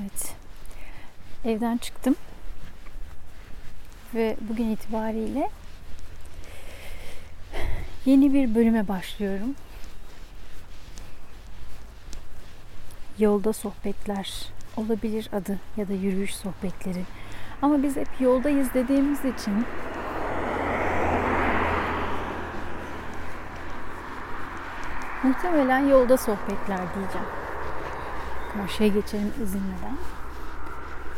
Evet. 0.00 0.34
Evden 1.44 1.76
çıktım. 1.76 2.16
Ve 4.14 4.36
bugün 4.40 4.70
itibariyle 4.70 5.50
yeni 8.04 8.34
bir 8.34 8.54
bölüme 8.54 8.88
başlıyorum. 8.88 9.54
Yolda 13.18 13.52
sohbetler 13.52 14.46
olabilir 14.76 15.28
adı 15.32 15.58
ya 15.76 15.88
da 15.88 15.92
yürüyüş 15.92 16.36
sohbetleri. 16.36 17.04
Ama 17.62 17.82
biz 17.82 17.96
hep 17.96 18.20
yoldayız 18.20 18.74
dediğimiz 18.74 19.24
için 19.24 19.64
muhtemelen 25.22 25.86
yolda 25.88 26.16
sohbetler 26.16 26.94
diyeceğim. 26.94 27.47
Karşıya 28.58 28.88
geçelim 28.88 29.32
izinmeden. 29.42 29.96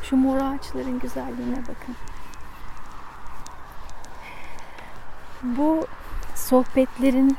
Şu 0.03 0.17
mor 0.17 0.37
ağaçların 0.37 0.99
güzelliğine 0.99 1.57
bakın. 1.57 1.97
Bu 5.43 5.87
sohbetlerin 6.35 7.37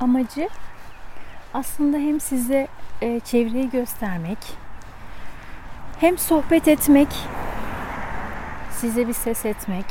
amacı 0.00 0.48
aslında 1.54 1.96
hem 1.96 2.20
size 2.20 2.68
e, 3.02 3.20
çevreyi 3.20 3.70
göstermek, 3.70 4.38
hem 6.00 6.18
sohbet 6.18 6.68
etmek, 6.68 7.08
size 8.70 9.08
bir 9.08 9.12
ses 9.12 9.44
etmek, 9.44 9.86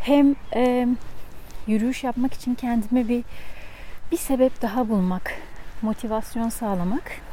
hem 0.00 0.34
e, 0.54 0.88
yürüyüş 1.66 2.04
yapmak 2.04 2.34
için 2.34 2.54
kendime 2.54 3.08
bir 3.08 3.24
bir 4.12 4.16
sebep 4.16 4.62
daha 4.62 4.88
bulmak, 4.88 5.34
motivasyon 5.82 6.48
sağlamak. 6.48 7.31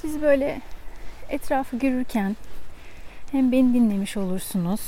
Siz 0.00 0.22
böyle 0.22 0.60
etrafı 1.28 1.78
görürken 1.78 2.36
hem 3.30 3.52
beni 3.52 3.74
dinlemiş 3.74 4.16
olursunuz. 4.16 4.80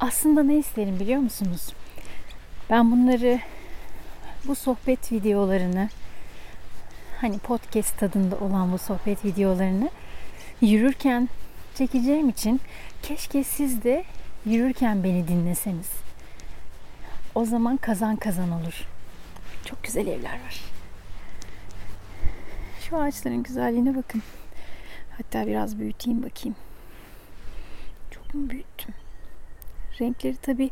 Aslında 0.00 0.42
ne 0.42 0.56
isterim 0.56 1.00
biliyor 1.00 1.20
musunuz? 1.20 1.72
Ben 2.70 2.92
bunları 2.92 3.40
bu 4.44 4.54
sohbet 4.54 5.12
videolarını 5.12 5.88
hani 7.20 7.38
podcast 7.38 7.98
tadında 7.98 8.36
olan 8.36 8.72
bu 8.72 8.78
sohbet 8.78 9.24
videolarını 9.24 9.90
yürürken 10.60 11.28
çekeceğim 11.74 12.28
için 12.28 12.60
keşke 13.02 13.44
siz 13.44 13.84
de 13.84 14.04
yürürken 14.46 15.04
beni 15.04 15.28
dinleseniz. 15.28 15.90
O 17.34 17.44
zaman 17.44 17.76
kazan 17.76 18.16
kazan 18.16 18.50
olur. 18.50 18.86
Çok 19.64 19.84
güzel 19.84 20.06
evler 20.06 20.32
var. 20.32 20.69
Şu 22.90 22.96
ağaçların 22.96 23.42
güzelliğine 23.42 23.96
bakın. 23.96 24.22
Hatta 25.16 25.46
biraz 25.46 25.78
büyüteyim 25.78 26.22
bakayım. 26.22 26.56
Çok 28.10 28.34
mu 28.34 28.50
büyüttüm? 28.50 28.94
Renkleri 30.00 30.36
tabi 30.36 30.70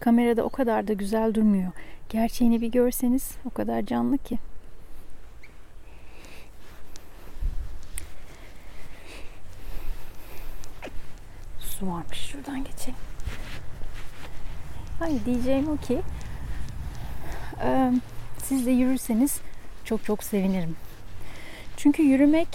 kamerada 0.00 0.42
o 0.42 0.50
kadar 0.50 0.88
da 0.88 0.92
güzel 0.92 1.34
durmuyor. 1.34 1.72
Gerçeğini 2.08 2.60
bir 2.60 2.68
görseniz 2.68 3.36
o 3.44 3.50
kadar 3.50 3.86
canlı 3.86 4.18
ki. 4.18 4.38
Su 11.60 11.88
varmış 11.88 12.18
şuradan 12.18 12.64
geçelim. 12.64 12.98
Hayır 14.98 15.24
diyeceğim 15.24 15.68
o 15.68 15.76
ki 15.76 16.02
siz 18.48 18.66
de 18.66 18.70
yürürseniz 18.70 19.40
çok 19.84 20.04
çok 20.04 20.24
sevinirim. 20.24 20.76
Çünkü 21.76 22.02
yürümek 22.02 22.48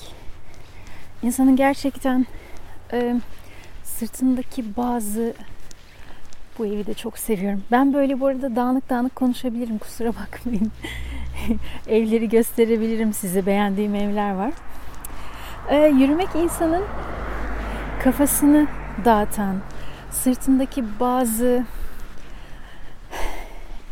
insanın 1.23 1.55
gerçekten 1.55 2.25
e, 2.93 3.15
sırtındaki 3.83 4.77
bazı 4.77 5.33
bu 6.57 6.65
evi 6.65 6.85
de 6.85 6.93
çok 6.93 7.17
seviyorum. 7.17 7.63
Ben 7.71 7.93
böyle 7.93 8.19
bu 8.19 8.27
arada 8.27 8.55
dağınık 8.55 8.89
dağınık 8.89 9.15
konuşabilirim 9.15 9.77
kusura 9.77 10.09
bakmayın. 10.09 10.71
Evleri 11.87 12.29
gösterebilirim 12.29 13.13
size. 13.13 13.45
Beğendiğim 13.45 13.95
evler 13.95 14.33
var. 14.33 14.53
E, 15.69 15.77
yürümek 15.87 16.29
insanın 16.35 16.83
kafasını 18.03 18.67
dağıtan, 19.05 19.55
sırtındaki 20.11 20.99
bazı 20.99 21.65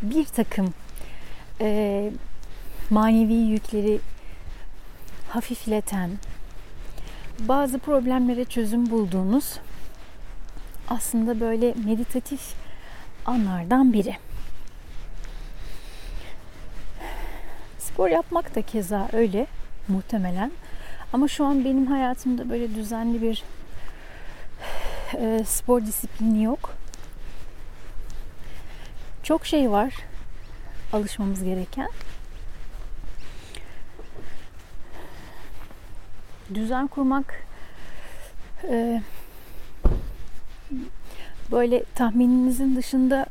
bir 0.02 0.26
takım 0.26 0.74
e, 1.62 2.12
manevi 2.90 3.34
yükleri 3.34 4.00
hafifleten, 5.30 6.10
bazı 7.40 7.80
problemlere 7.80 8.46
çözüm 8.46 8.90
bulduğunuz 8.90 9.60
aslında 10.90 11.40
böyle 11.40 11.74
meditatif 11.86 12.42
anlardan 13.26 13.94
biri. 13.94 14.16
Spor 17.80 18.10
yapmak 18.10 18.56
da 18.56 18.62
keza 18.62 19.10
öyle 19.14 19.48
muhtemelen. 19.88 20.52
Ama 21.14 21.28
şu 21.28 21.46
an 21.46 21.66
benim 21.66 21.88
hayatımda 21.88 22.50
böyle 22.50 22.76
düzenli 22.76 23.22
bir 23.22 23.44
e, 25.14 25.44
spor 25.46 25.82
disiplini 25.82 26.44
yok. 26.44 26.74
Çok 29.24 29.46
şey 29.46 29.72
var 29.72 29.94
alışmamız 30.94 31.44
gereken. 31.44 31.90
Düzen 36.54 36.88
kurmak 36.88 37.44
e, 38.70 39.02
böyle 41.52 41.84
tahmininizin 41.96 42.76
dışında 42.76 43.26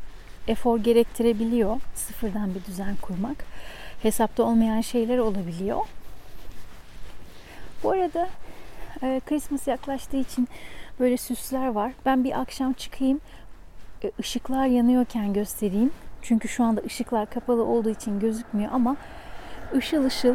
efor 0.49 0.78
gerektirebiliyor. 0.78 1.81
Sıfırdan 1.94 2.54
bir 2.54 2.65
düzen 2.65 2.97
kurmak. 2.97 3.44
Hesapta 4.03 4.43
olmayan 4.43 4.81
şeyler 4.81 5.19
olabiliyor. 5.19 5.81
Bu 7.82 7.91
arada 7.91 8.28
e, 9.03 9.20
Christmas 9.26 9.66
yaklaştığı 9.66 10.16
için 10.16 10.49
böyle 11.00 11.16
süsler 11.16 11.66
var. 11.66 11.93
Ben 12.06 12.25
bir 12.25 12.41
akşam 12.41 12.72
çıkayım, 12.72 13.20
e, 14.04 14.12
ışıklar 14.20 14.66
yanıyorken 14.66 15.32
göstereyim. 15.32 15.91
Çünkü 16.22 16.48
şu 16.48 16.64
anda 16.64 16.81
ışıklar 16.81 17.31
kapalı 17.31 17.64
olduğu 17.64 17.91
için 17.91 18.20
gözükmüyor 18.20 18.70
ama 18.72 18.97
ışıl 19.76 20.04
ışıl 20.04 20.34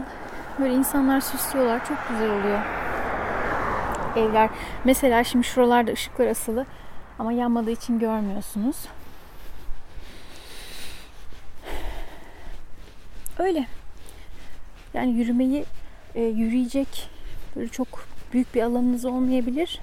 böyle 0.59 0.73
insanlar 0.73 1.21
süslüyorlar. 1.21 1.85
Çok 1.85 1.97
güzel 2.09 2.29
oluyor. 2.29 2.59
Evler. 4.15 4.49
Mesela 4.83 5.23
şimdi 5.23 5.45
şuralarda 5.47 5.91
ışıklar 5.91 6.27
asılı 6.27 6.65
ama 7.19 7.31
yanmadığı 7.31 7.71
için 7.71 7.99
görmüyorsunuz. 7.99 8.75
Öyle. 13.39 13.65
Yani 14.93 15.11
yürümeyi 15.11 15.65
e, 16.15 16.23
yürüyecek 16.23 17.09
böyle 17.55 17.67
çok 17.67 17.87
büyük 18.33 18.55
bir 18.55 18.61
alanınız 18.61 19.05
olmayabilir. 19.05 19.79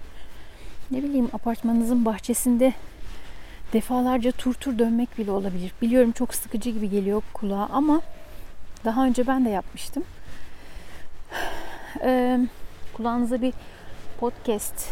Ne 0.91 1.03
bileyim 1.03 1.31
apartmanınızın 1.33 2.05
bahçesinde 2.05 2.73
defalarca 3.73 4.33
tur 4.33 4.55
tur 4.55 4.79
dönmek 4.79 5.19
bile 5.19 5.31
olabilir. 5.31 5.73
Biliyorum 5.83 6.13
çok 6.13 6.35
sıkıcı 6.35 6.71
gibi 6.71 6.91
geliyor 6.91 7.23
kulağa 7.33 7.69
ama 7.73 8.01
daha 8.85 9.05
önce 9.05 9.27
ben 9.27 9.45
de 9.45 9.51
yapmıştım. 9.51 10.05
Ee, 12.05 12.39
kulağınıza 12.97 13.43
bir 13.43 13.55
podcast 14.21 14.89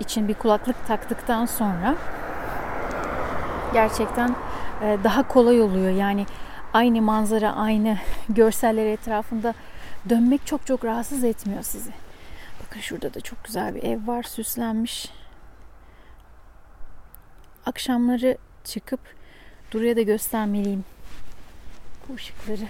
için 0.00 0.28
bir 0.28 0.34
kulaklık 0.34 0.86
taktıktan 0.86 1.46
sonra 1.46 1.94
gerçekten 3.72 4.36
daha 4.80 5.28
kolay 5.28 5.60
oluyor. 5.62 5.90
Yani 5.90 6.26
aynı 6.74 7.02
manzara, 7.02 7.52
aynı 7.52 7.98
görseller 8.28 8.86
etrafında 8.86 9.54
dönmek 10.08 10.46
çok 10.46 10.66
çok 10.66 10.84
rahatsız 10.84 11.24
etmiyor 11.24 11.62
sizi. 11.62 11.90
Bakın 12.64 12.80
şurada 12.80 13.14
da 13.14 13.20
çok 13.20 13.44
güzel 13.44 13.74
bir 13.74 13.82
ev 13.82 14.06
var, 14.06 14.22
süslenmiş 14.22 15.10
akşamları 17.66 18.38
çıkıp 18.64 19.00
Duru'ya 19.70 19.96
da 19.96 20.02
göstermeliyim. 20.02 20.84
Bu 22.08 22.14
ışıkları. 22.14 22.68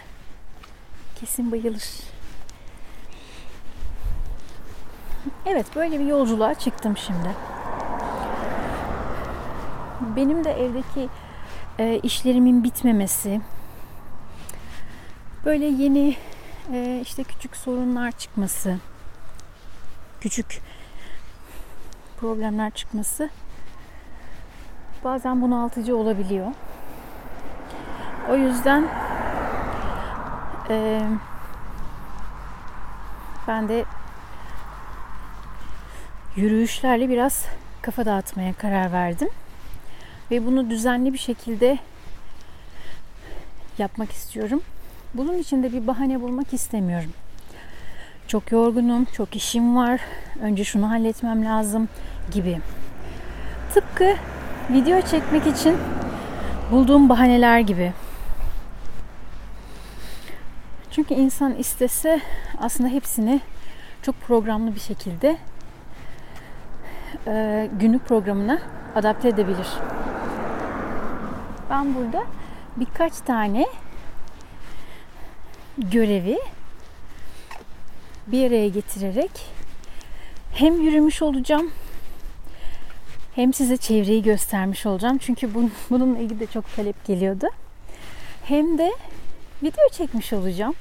Kesin 1.20 1.52
bayılır. 1.52 1.84
Evet 5.46 5.66
böyle 5.76 6.00
bir 6.00 6.04
yolculuğa 6.04 6.54
çıktım 6.54 6.96
şimdi. 6.96 7.28
Benim 10.16 10.44
de 10.44 10.50
evdeki 10.50 11.08
e, 11.78 12.00
işlerimin 12.02 12.64
bitmemesi, 12.64 13.40
böyle 15.44 15.64
yeni 15.64 16.16
e, 16.72 17.00
işte 17.02 17.24
küçük 17.24 17.56
sorunlar 17.56 18.12
çıkması, 18.12 18.78
küçük 20.20 20.60
problemler 22.20 22.70
çıkması 22.70 23.30
bazen 25.06 25.42
bunaltıcı 25.42 25.96
olabiliyor. 25.96 26.46
O 28.30 28.36
yüzden 28.36 28.88
e, 30.70 31.00
ben 33.48 33.68
de 33.68 33.84
yürüyüşlerle 36.36 37.08
biraz 37.08 37.46
kafa 37.82 38.04
dağıtmaya 38.06 38.52
karar 38.52 38.92
verdim. 38.92 39.28
Ve 40.30 40.46
bunu 40.46 40.70
düzenli 40.70 41.12
bir 41.12 41.18
şekilde 41.18 41.78
yapmak 43.78 44.12
istiyorum. 44.12 44.60
Bunun 45.14 45.38
için 45.38 45.62
de 45.62 45.72
bir 45.72 45.86
bahane 45.86 46.20
bulmak 46.20 46.52
istemiyorum. 46.52 47.12
Çok 48.28 48.52
yorgunum, 48.52 49.04
çok 49.04 49.36
işim 49.36 49.76
var. 49.76 50.00
Önce 50.42 50.64
şunu 50.64 50.90
halletmem 50.90 51.44
lazım 51.44 51.88
gibi. 52.32 52.60
Tıpkı 53.74 54.16
video 54.70 55.00
çekmek 55.00 55.46
için 55.46 55.76
bulduğum 56.70 57.08
bahaneler 57.08 57.60
gibi. 57.60 57.92
Çünkü 60.90 61.14
insan 61.14 61.54
istese 61.54 62.20
aslında 62.58 62.88
hepsini 62.88 63.40
çok 64.02 64.20
programlı 64.20 64.74
bir 64.74 64.80
şekilde 64.80 65.36
e, 67.26 67.68
günlük 67.80 68.06
programına 68.06 68.58
adapte 68.94 69.28
edebilir. 69.28 69.68
Ben 71.70 71.94
burada 71.94 72.24
birkaç 72.76 73.12
tane 73.12 73.66
görevi 75.78 76.38
bir 78.26 78.48
araya 78.48 78.68
getirerek 78.68 79.30
hem 80.52 80.80
yürümüş 80.80 81.22
olacağım 81.22 81.70
hem 83.36 83.54
size 83.54 83.76
çevreyi 83.76 84.22
göstermiş 84.22 84.86
olacağım. 84.86 85.18
Çünkü 85.18 85.54
bunun, 85.54 85.72
bununla 85.90 86.18
ilgili 86.18 86.40
de 86.40 86.46
çok 86.46 86.76
talep 86.76 87.06
geliyordu. 87.06 87.46
Hem 88.44 88.78
de 88.78 88.92
video 89.62 89.88
çekmiş 89.92 90.32
olacağım. 90.32 90.74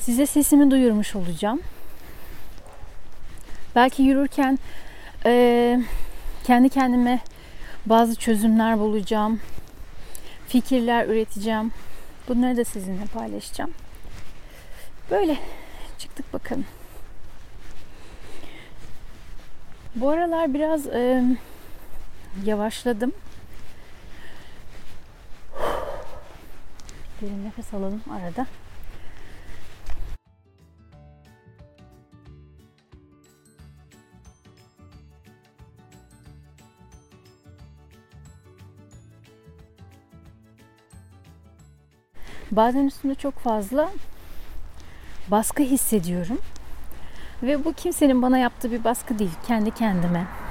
Size 0.00 0.26
sesimi 0.26 0.70
duyurmuş 0.70 1.16
olacağım. 1.16 1.60
Belki 3.74 4.02
yürürken 4.02 4.58
e, 5.26 5.80
kendi 6.44 6.68
kendime 6.68 7.20
bazı 7.86 8.14
çözümler 8.14 8.78
bulacağım. 8.78 9.40
Fikirler 10.48 11.06
üreteceğim. 11.06 11.72
Bunları 12.28 12.56
da 12.56 12.64
sizinle 12.64 13.04
paylaşacağım. 13.04 13.70
Böyle 15.10 15.36
çıktık 15.98 16.32
bakalım. 16.32 16.64
Bu 19.94 20.10
aralar 20.10 20.54
biraz 20.54 20.86
e, 20.86 21.24
yavaşladım. 22.44 23.12
Derin 27.20 27.44
nefes 27.44 27.74
alalım 27.74 28.02
arada. 28.10 28.46
Bazen 42.50 42.84
üstümde 42.86 43.14
çok 43.14 43.38
fazla 43.38 43.90
baskı 45.28 45.62
hissediyorum. 45.62 46.38
Ve 47.42 47.64
bu 47.64 47.72
kimsenin 47.72 48.22
bana 48.22 48.38
yaptığı 48.38 48.72
bir 48.72 48.84
baskı 48.84 49.18
değil. 49.18 49.30
Kendi 49.46 49.70
kendime 49.70 50.47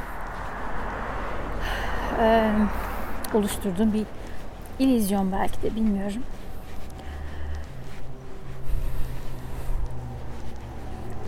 ee, 2.20 2.52
oluşturduğum 3.34 3.94
bir 3.94 4.06
illüzyon 4.80 5.32
belki 5.32 5.62
de 5.62 5.76
bilmiyorum. 5.76 6.24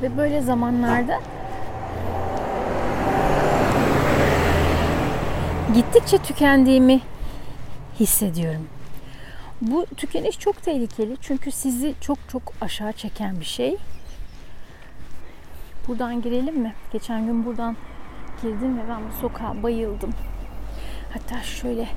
Ve 0.01 0.17
böyle 0.17 0.41
zamanlarda 0.41 1.19
gittikçe 5.73 6.17
tükendiğimi 6.17 7.01
hissediyorum. 7.99 8.67
Bu 9.61 9.85
tükeniş 9.97 10.39
çok 10.39 10.63
tehlikeli 10.63 11.17
çünkü 11.21 11.51
sizi 11.51 11.93
çok 12.01 12.17
çok 12.27 12.41
aşağı 12.61 12.93
çeken 12.93 13.39
bir 13.39 13.45
şey. 13.45 13.77
Buradan 15.87 16.21
girelim 16.21 16.57
mi? 16.59 16.73
Geçen 16.91 17.25
gün 17.25 17.45
buradan 17.45 17.75
girdim 18.41 18.77
ve 18.77 18.81
ben 18.89 19.01
bu 19.09 19.21
sokağa 19.21 19.63
bayıldım. 19.63 20.13
Hatta 21.13 21.43
şöyle 21.43 21.89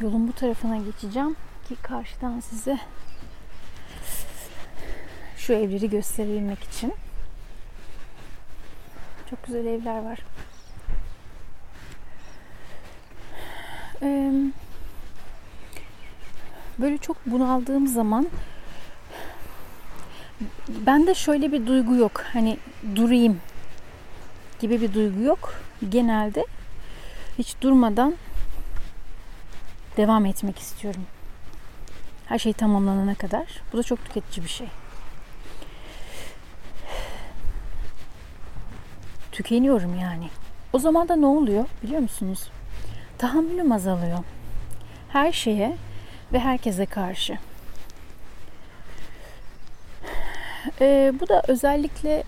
yolun 0.00 0.28
bu 0.28 0.32
tarafına 0.32 0.76
geçeceğim 0.76 1.36
ki 1.68 1.76
karşıdan 1.82 2.40
size 2.40 2.78
şu 5.36 5.52
evleri 5.52 5.90
gösterebilmek 5.90 6.64
için. 6.64 6.94
Çok 9.30 9.46
güzel 9.46 9.66
evler 9.66 10.02
var. 10.02 10.18
Böyle 16.78 16.98
çok 16.98 17.26
bunaldığım 17.26 17.86
zaman 17.86 18.26
bende 20.68 21.14
şöyle 21.14 21.52
bir 21.52 21.66
duygu 21.66 21.94
yok. 21.94 22.22
Hani 22.32 22.58
durayım 22.96 23.40
gibi 24.60 24.80
bir 24.80 24.94
duygu 24.94 25.22
yok. 25.22 25.54
Genelde 25.88 26.46
hiç 27.38 27.54
durmadan 27.60 28.14
devam 29.96 30.26
etmek 30.26 30.58
istiyorum. 30.58 31.02
Her 32.26 32.38
şey 32.38 32.52
tamamlanana 32.52 33.14
kadar. 33.14 33.46
Bu 33.72 33.78
da 33.78 33.82
çok 33.82 34.04
tüketici 34.04 34.44
bir 34.44 34.50
şey. 34.50 34.68
Tükeniyorum 39.32 39.98
yani. 40.00 40.28
O 40.72 40.78
zaman 40.78 41.08
da 41.08 41.16
ne 41.16 41.26
oluyor 41.26 41.64
biliyor 41.82 42.00
musunuz? 42.00 42.50
Tahammülüm 43.18 43.72
azalıyor. 43.72 44.18
Her 45.08 45.32
şeye 45.32 45.76
ve 46.32 46.38
herkese 46.38 46.86
karşı. 46.86 47.38
Ee, 50.80 51.12
bu 51.20 51.28
da 51.28 51.42
özellikle 51.48 52.24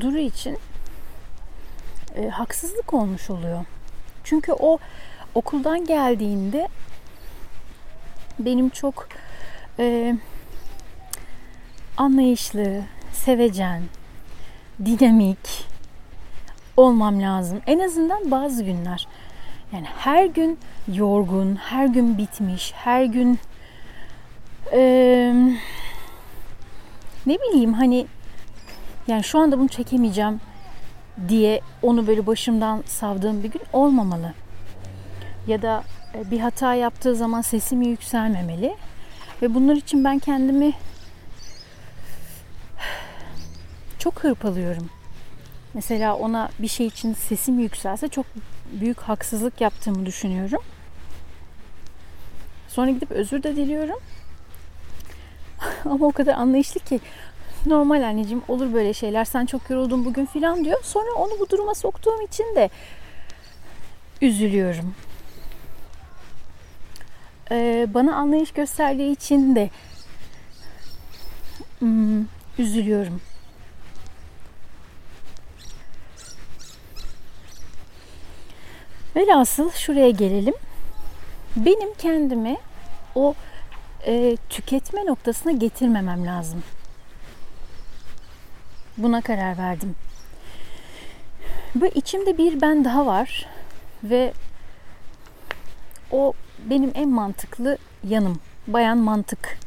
Duru 0.00 0.18
için 0.18 0.58
e, 2.14 2.28
haksızlık 2.28 2.94
olmuş 2.94 3.30
oluyor. 3.30 3.64
Çünkü 4.24 4.52
o 4.52 4.78
okuldan 5.34 5.86
geldiğinde 5.86 6.68
benim 8.38 8.68
çok 8.68 9.08
e, 9.78 10.16
anlayışlı, 11.96 12.82
sevecen, 13.12 13.82
dinamik 14.84 15.66
olmam 16.76 17.22
lazım. 17.22 17.60
En 17.66 17.78
azından 17.78 18.30
bazı 18.30 18.64
günler. 18.64 19.08
Yani 19.72 19.86
her 19.98 20.26
gün 20.26 20.58
yorgun, 20.88 21.56
her 21.56 21.86
gün 21.86 22.18
bitmiş, 22.18 22.72
her 22.72 23.04
gün 23.04 23.38
e, 24.72 24.80
ne 27.26 27.38
bileyim 27.38 27.74
hani 27.74 28.06
yani 29.06 29.24
şu 29.24 29.38
anda 29.38 29.58
bunu 29.58 29.68
çekemeyeceğim 29.68 30.40
diye 31.28 31.60
onu 31.82 32.06
böyle 32.06 32.26
başımdan 32.26 32.84
savdığım 32.86 33.42
bir 33.42 33.48
gün 33.48 33.62
olmamalı. 33.72 34.34
Ya 35.46 35.62
da 35.62 35.84
e, 36.14 36.30
bir 36.30 36.40
hata 36.40 36.74
yaptığı 36.74 37.16
zaman 37.16 37.40
sesim 37.40 37.82
yükselmemeli. 37.82 38.76
Ve 39.42 39.54
bunlar 39.54 39.76
için 39.76 40.04
ben 40.04 40.18
kendimi 40.18 40.72
çok 43.98 44.24
hırpalıyorum. 44.24 44.90
Mesela 45.74 46.16
ona 46.16 46.48
bir 46.58 46.68
şey 46.68 46.86
için 46.86 47.14
sesim 47.14 47.58
yükselse 47.58 48.08
çok 48.08 48.26
büyük 48.72 49.00
haksızlık 49.00 49.60
yaptığımı 49.60 50.06
düşünüyorum. 50.06 50.62
Sonra 52.68 52.90
gidip 52.90 53.10
özür 53.10 53.42
de 53.42 53.56
diliyorum. 53.56 53.98
Ama 55.84 56.06
o 56.06 56.12
kadar 56.12 56.34
anlayışlı 56.34 56.80
ki 56.80 57.00
normal 57.66 58.02
anneciğim 58.02 58.42
olur 58.48 58.72
böyle 58.72 58.94
şeyler 58.94 59.24
sen 59.24 59.46
çok 59.46 59.70
yoruldun 59.70 60.04
bugün 60.04 60.26
filan 60.26 60.64
diyor. 60.64 60.78
Sonra 60.82 61.14
onu 61.16 61.32
bu 61.40 61.50
duruma 61.50 61.74
soktuğum 61.74 62.22
için 62.22 62.56
de 62.56 62.70
üzülüyorum. 64.22 64.94
Ee, 67.50 67.86
bana 67.94 68.16
anlayış 68.16 68.52
gösterdiği 68.52 69.12
için 69.12 69.54
de 69.54 69.70
hmm, 71.78 72.24
üzülüyorum. 72.58 73.20
Velhasıl 79.16 79.70
şuraya 79.70 80.10
gelelim. 80.10 80.54
Benim 81.56 81.94
kendimi 81.94 82.56
o 83.14 83.34
e, 84.06 84.36
tüketme 84.50 85.06
noktasına 85.06 85.52
getirmemem 85.52 86.26
lazım. 86.26 86.62
Buna 88.98 89.20
karar 89.20 89.58
verdim. 89.58 89.96
Bu 91.74 91.86
içimde 91.86 92.38
bir 92.38 92.60
ben 92.60 92.84
daha 92.84 93.06
var 93.06 93.46
ve 94.04 94.32
o 96.10 96.32
benim 96.70 96.92
en 96.94 97.08
mantıklı 97.08 97.78
yanım. 98.08 98.40
Bayan 98.66 98.98
mantık 98.98 99.58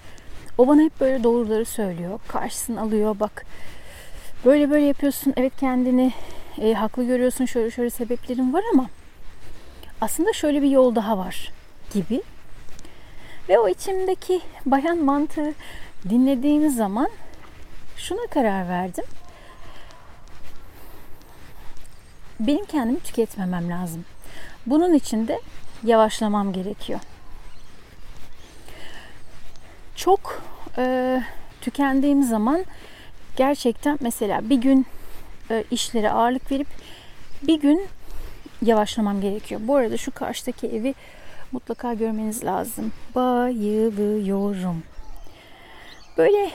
O 0.58 0.68
bana 0.68 0.82
hep 0.82 1.00
böyle 1.00 1.24
doğruları 1.24 1.66
söylüyor. 1.66 2.20
Karşısını 2.28 2.82
alıyor. 2.82 3.20
Bak 3.20 3.46
böyle 4.46 4.70
böyle 4.70 4.86
yapıyorsun. 4.86 5.34
Evet 5.38 5.54
kendini 5.60 6.14
e, 6.62 6.74
haklı 6.74 7.04
görüyorsun. 7.04 7.46
Şöyle 7.46 7.72
şöyle 7.72 7.90
sebeplerin 7.90 8.54
var 8.54 8.64
ama 8.74 8.90
aslında 10.02 10.34
şöyle 10.34 10.62
bir 10.62 10.70
yol 10.70 10.96
daha 10.96 11.18
var 11.18 11.52
gibi. 11.94 12.22
Ve 13.50 13.60
o 13.60 13.70
içimdeki 13.70 14.42
bayan 14.66 14.98
mantığı 14.98 15.54
dinlediğimiz 16.10 16.76
zaman 16.76 17.10
şuna 17.98 18.28
karar 18.28 18.70
verdim. 18.70 19.06
Benim 22.40 22.66
kendimi 22.66 23.00
tüketmemem 23.00 23.70
lazım. 23.70 24.06
Bunun 24.66 24.94
için 24.94 25.28
de 25.28 25.42
yavaşlamam 25.84 26.54
gerekiyor. 26.54 27.00
Çok 29.96 30.44
e, 30.78 31.22
tükendiğim 31.62 32.24
zaman 32.24 32.66
gerçekten 33.36 33.98
mesela 34.02 34.50
bir 34.50 34.56
gün 34.56 34.86
e, 35.52 35.64
işlere 35.72 36.12
ağırlık 36.12 36.52
verip 36.52 36.68
bir 37.44 37.62
gün 37.62 37.88
yavaşlamam 38.62 39.22
gerekiyor. 39.22 39.62
Bu 39.64 39.76
arada 39.76 39.98
şu 39.98 40.12
karşıdaki 40.12 40.68
evi 40.68 40.96
mutlaka 41.52 41.94
görmeniz 41.94 42.44
lazım. 42.44 42.92
Bayılıyorum. 43.16 44.84
Böyle 46.18 46.52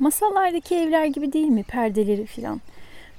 masallardaki 0.00 0.76
evler 0.76 1.04
gibi 1.04 1.32
değil 1.32 1.48
mi? 1.48 1.62
Perdeleri 1.62 2.26
falan. 2.26 2.60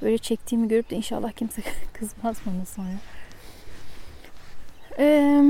Böyle 0.01 0.17
çektiğimi 0.17 0.67
görüp 0.67 0.89
de 0.89 0.95
inşallah 0.95 1.31
kimse 1.31 1.61
kızmaz 1.93 2.37
bana 2.45 2.65
sonra. 2.65 2.97
Ee, 4.99 5.43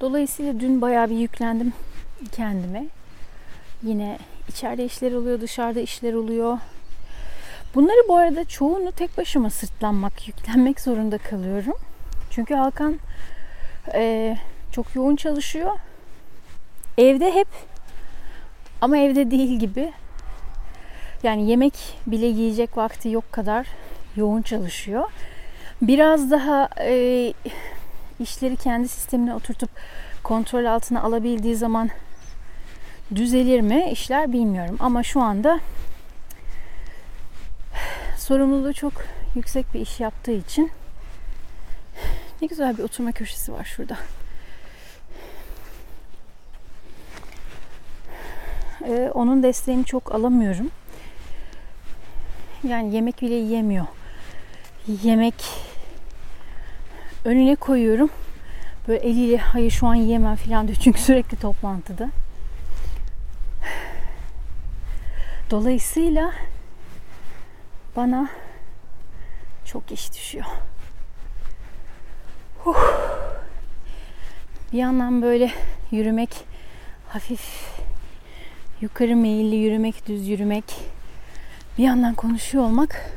dolayısıyla 0.00 0.60
dün 0.60 0.80
bayağı 0.80 1.10
bir 1.10 1.16
yüklendim 1.16 1.72
kendime. 2.32 2.84
Yine 3.82 4.18
içeride 4.48 4.84
işler 4.84 5.12
oluyor, 5.12 5.40
dışarıda 5.40 5.80
işler 5.80 6.12
oluyor. 6.12 6.58
Bunları 7.74 8.08
bu 8.08 8.16
arada 8.16 8.44
çoğunu 8.44 8.92
tek 8.92 9.18
başıma 9.18 9.50
sırtlanmak, 9.50 10.28
yüklenmek 10.28 10.80
zorunda 10.80 11.18
kalıyorum. 11.18 11.76
Çünkü 12.30 12.54
Hakan 12.54 12.98
e, 13.94 14.36
çok 14.72 14.94
yoğun 14.94 15.16
çalışıyor. 15.16 15.72
Evde 16.98 17.34
hep 17.34 17.48
ama 18.84 18.98
evde 18.98 19.30
değil 19.30 19.58
gibi. 19.58 19.92
Yani 21.22 21.50
yemek 21.50 21.74
bile 22.06 22.26
yiyecek 22.26 22.76
vakti 22.76 23.08
yok 23.08 23.32
kadar 23.32 23.66
yoğun 24.16 24.42
çalışıyor. 24.42 25.04
Biraz 25.82 26.30
daha 26.30 26.68
e, 26.80 27.32
işleri 28.20 28.56
kendi 28.56 28.88
sistemine 28.88 29.34
oturtup 29.34 29.70
kontrol 30.22 30.64
altına 30.64 31.02
alabildiği 31.02 31.56
zaman 31.56 31.90
düzelir 33.14 33.60
mi 33.60 33.88
işler 33.92 34.32
bilmiyorum. 34.32 34.76
Ama 34.80 35.02
şu 35.02 35.20
anda 35.20 35.60
sorumluluğu 38.18 38.74
çok 38.74 38.92
yüksek 39.34 39.74
bir 39.74 39.80
iş 39.80 40.00
yaptığı 40.00 40.32
için 40.32 40.70
ne 42.42 42.48
güzel 42.48 42.78
bir 42.78 42.82
oturma 42.82 43.12
köşesi 43.12 43.52
var 43.52 43.64
şurada. 43.64 43.96
Ee, 48.88 49.10
onun 49.14 49.42
desteğini 49.42 49.84
çok 49.84 50.14
alamıyorum. 50.14 50.70
Yani 52.68 52.94
yemek 52.94 53.22
bile 53.22 53.34
yiyemiyor. 53.34 53.86
Yemek 55.02 55.34
önüne 57.24 57.56
koyuyorum. 57.56 58.10
Böyle 58.88 59.00
eliyle 59.00 59.36
hayır 59.36 59.70
şu 59.70 59.86
an 59.86 59.94
yiyemem 59.94 60.36
falan 60.36 60.68
diyor. 60.68 60.78
Çünkü 60.82 61.00
sürekli 61.00 61.36
toplantıda. 61.36 62.10
Dolayısıyla 65.50 66.32
bana 67.96 68.28
çok 69.64 69.92
iş 69.92 70.12
düşüyor. 70.12 70.46
Huh. 72.64 72.76
Bir 74.72 74.78
yandan 74.78 75.22
böyle 75.22 75.52
yürümek, 75.90 76.44
hafif 77.08 77.73
yukarı 78.84 79.16
meyilli 79.16 79.56
yürümek, 79.56 80.06
düz 80.06 80.28
yürümek, 80.28 80.64
bir 81.78 81.84
yandan 81.84 82.14
konuşuyor 82.14 82.64
olmak 82.64 83.10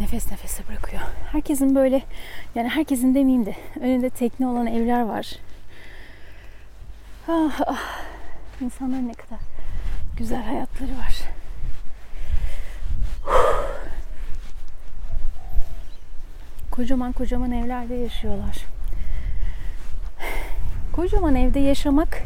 nefes 0.00 0.30
nefese 0.30 0.68
bırakıyor. 0.68 1.02
Herkesin 1.32 1.74
böyle, 1.74 2.02
yani 2.54 2.68
herkesin 2.68 3.14
demeyeyim 3.14 3.46
de 3.46 3.56
önünde 3.80 4.10
tekne 4.10 4.46
olan 4.46 4.66
evler 4.66 5.02
var. 5.02 5.32
Ah, 7.28 7.60
ah. 7.66 8.00
İnsanların 8.60 9.08
ne 9.08 9.14
kadar 9.14 9.38
güzel 10.16 10.42
hayatları 10.42 10.90
var. 10.90 11.16
Kocaman 16.70 17.12
kocaman 17.12 17.52
evlerde 17.52 17.94
yaşıyorlar. 17.94 18.56
Kocaman 20.92 21.34
evde 21.34 21.60
yaşamak 21.60 22.22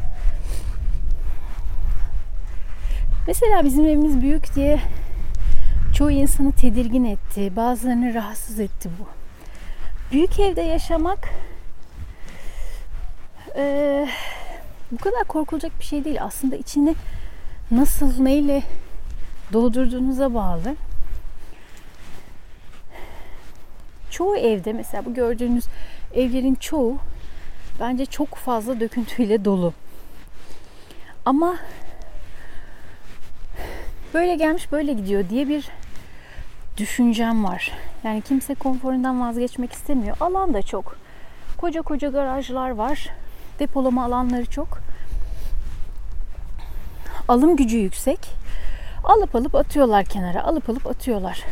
Mesela 3.30 3.64
bizim 3.64 3.84
evimiz 3.84 4.22
büyük 4.22 4.54
diye 4.54 4.80
çoğu 5.94 6.10
insanı 6.10 6.52
tedirgin 6.52 7.04
etti. 7.04 7.56
Bazılarını 7.56 8.14
rahatsız 8.14 8.60
etti 8.60 8.90
bu. 9.00 9.06
Büyük 10.12 10.40
evde 10.40 10.60
yaşamak 10.60 11.28
e, 13.56 14.08
bu 14.90 14.98
kadar 14.98 15.24
korkulacak 15.24 15.72
bir 15.80 15.84
şey 15.84 16.04
değil. 16.04 16.22
Aslında 16.22 16.56
içini 16.56 16.94
nasıl 17.70 18.22
neyle 18.22 18.62
doldurduğunuza 19.52 20.34
bağlı. 20.34 20.76
Çoğu 24.10 24.36
evde 24.36 24.72
mesela 24.72 25.04
bu 25.04 25.14
gördüğünüz 25.14 25.64
evlerin 26.14 26.54
çoğu 26.54 26.96
bence 27.80 28.06
çok 28.06 28.34
fazla 28.34 28.80
döküntüyle 28.80 29.44
dolu. 29.44 29.72
Ama 31.24 31.56
böyle 34.14 34.34
gelmiş 34.34 34.72
böyle 34.72 34.92
gidiyor 34.92 35.28
diye 35.28 35.48
bir 35.48 35.68
düşüncem 36.76 37.44
var. 37.44 37.72
Yani 38.04 38.22
kimse 38.22 38.54
konforundan 38.54 39.20
vazgeçmek 39.20 39.72
istemiyor. 39.72 40.16
Alan 40.20 40.54
da 40.54 40.62
çok. 40.62 40.96
Koca 41.58 41.82
koca 41.82 42.08
garajlar 42.08 42.70
var. 42.70 43.08
Depolama 43.58 44.04
alanları 44.04 44.46
çok. 44.46 44.78
Alım 47.28 47.56
gücü 47.56 47.76
yüksek. 47.76 48.18
Alıp 49.04 49.34
alıp 49.34 49.54
atıyorlar 49.54 50.04
kenara. 50.04 50.44
Alıp 50.44 50.70
alıp 50.70 50.86
atıyorlar. 50.86 51.44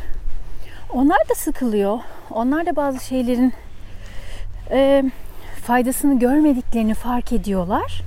Onlar 0.92 1.18
da 1.30 1.34
sıkılıyor. 1.34 1.98
Onlar 2.30 2.66
da 2.66 2.76
bazı 2.76 3.04
şeylerin 3.04 3.52
e, 4.70 5.04
faydasını 5.62 6.18
görmediklerini 6.18 6.94
fark 6.94 7.32
ediyorlar. 7.32 8.02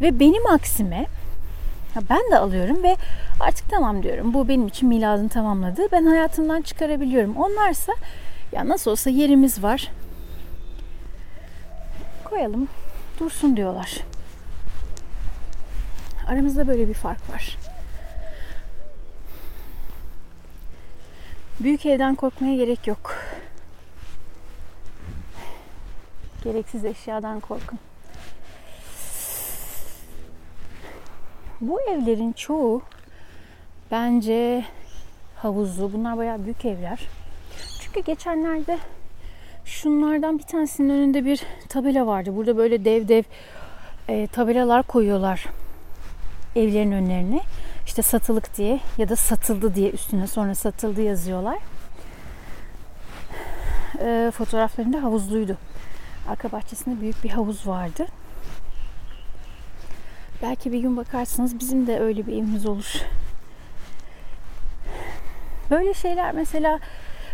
Ve 0.00 0.20
benim 0.20 0.46
aksime 0.46 1.06
ben 2.10 2.30
de 2.30 2.38
alıyorum 2.38 2.82
ve 2.82 2.96
artık 3.40 3.70
tamam 3.70 4.02
diyorum. 4.02 4.34
Bu 4.34 4.48
benim 4.48 4.66
için 4.66 4.88
miladını 4.88 5.28
tamamladı. 5.28 5.82
Ben 5.92 6.04
hayatımdan 6.04 6.62
çıkarabiliyorum. 6.62 7.36
Onlarsa 7.36 7.92
ya 8.52 8.68
nasıl 8.68 8.90
olsa 8.90 9.10
yerimiz 9.10 9.62
var. 9.62 9.90
Koyalım 12.24 12.68
dursun 13.20 13.56
diyorlar. 13.56 14.00
Aramızda 16.28 16.68
böyle 16.68 16.88
bir 16.88 16.94
fark 16.94 17.30
var. 17.30 17.56
Büyük 21.60 21.86
evden 21.86 22.14
korkmaya 22.14 22.56
gerek 22.56 22.86
yok. 22.86 23.16
Gereksiz 26.44 26.84
eşyadan 26.84 27.40
korkun. 27.40 27.78
Bu 31.60 31.80
evlerin 31.80 32.32
çoğu 32.32 32.82
bence 33.90 34.64
havuzlu. 35.36 35.92
Bunlar 35.92 36.18
bayağı 36.18 36.44
büyük 36.44 36.64
evler. 36.64 37.00
Çünkü 37.80 38.00
geçenlerde 38.00 38.78
şunlardan 39.64 40.38
bir 40.38 40.42
tanesinin 40.42 40.90
önünde 40.90 41.24
bir 41.24 41.42
tabela 41.68 42.06
vardı. 42.06 42.36
Burada 42.36 42.56
böyle 42.56 42.84
dev 42.84 43.08
dev 43.08 43.22
e, 44.08 44.26
tabelalar 44.26 44.82
koyuyorlar 44.82 45.46
evlerin 46.56 46.92
önlerine. 46.92 47.40
İşte 47.86 48.02
satılık 48.02 48.56
diye 48.56 48.80
ya 48.98 49.08
da 49.08 49.16
satıldı 49.16 49.74
diye 49.74 49.90
üstüne 49.90 50.26
sonra 50.26 50.54
satıldı 50.54 51.02
yazıyorlar. 51.02 51.58
E, 54.00 54.30
fotoğraflarında 54.34 55.02
havuzluydu. 55.02 55.56
Arka 56.28 56.52
bahçesinde 56.52 57.00
büyük 57.00 57.24
bir 57.24 57.30
havuz 57.30 57.66
vardı. 57.66 58.06
Belki 60.42 60.72
bir 60.72 60.78
gün 60.78 60.96
bakarsınız 60.96 61.58
bizim 61.58 61.86
de 61.86 62.00
öyle 62.00 62.26
bir 62.26 62.32
evimiz 62.32 62.66
olur. 62.66 62.94
Böyle 65.70 65.94
şeyler 65.94 66.34
mesela 66.34 66.78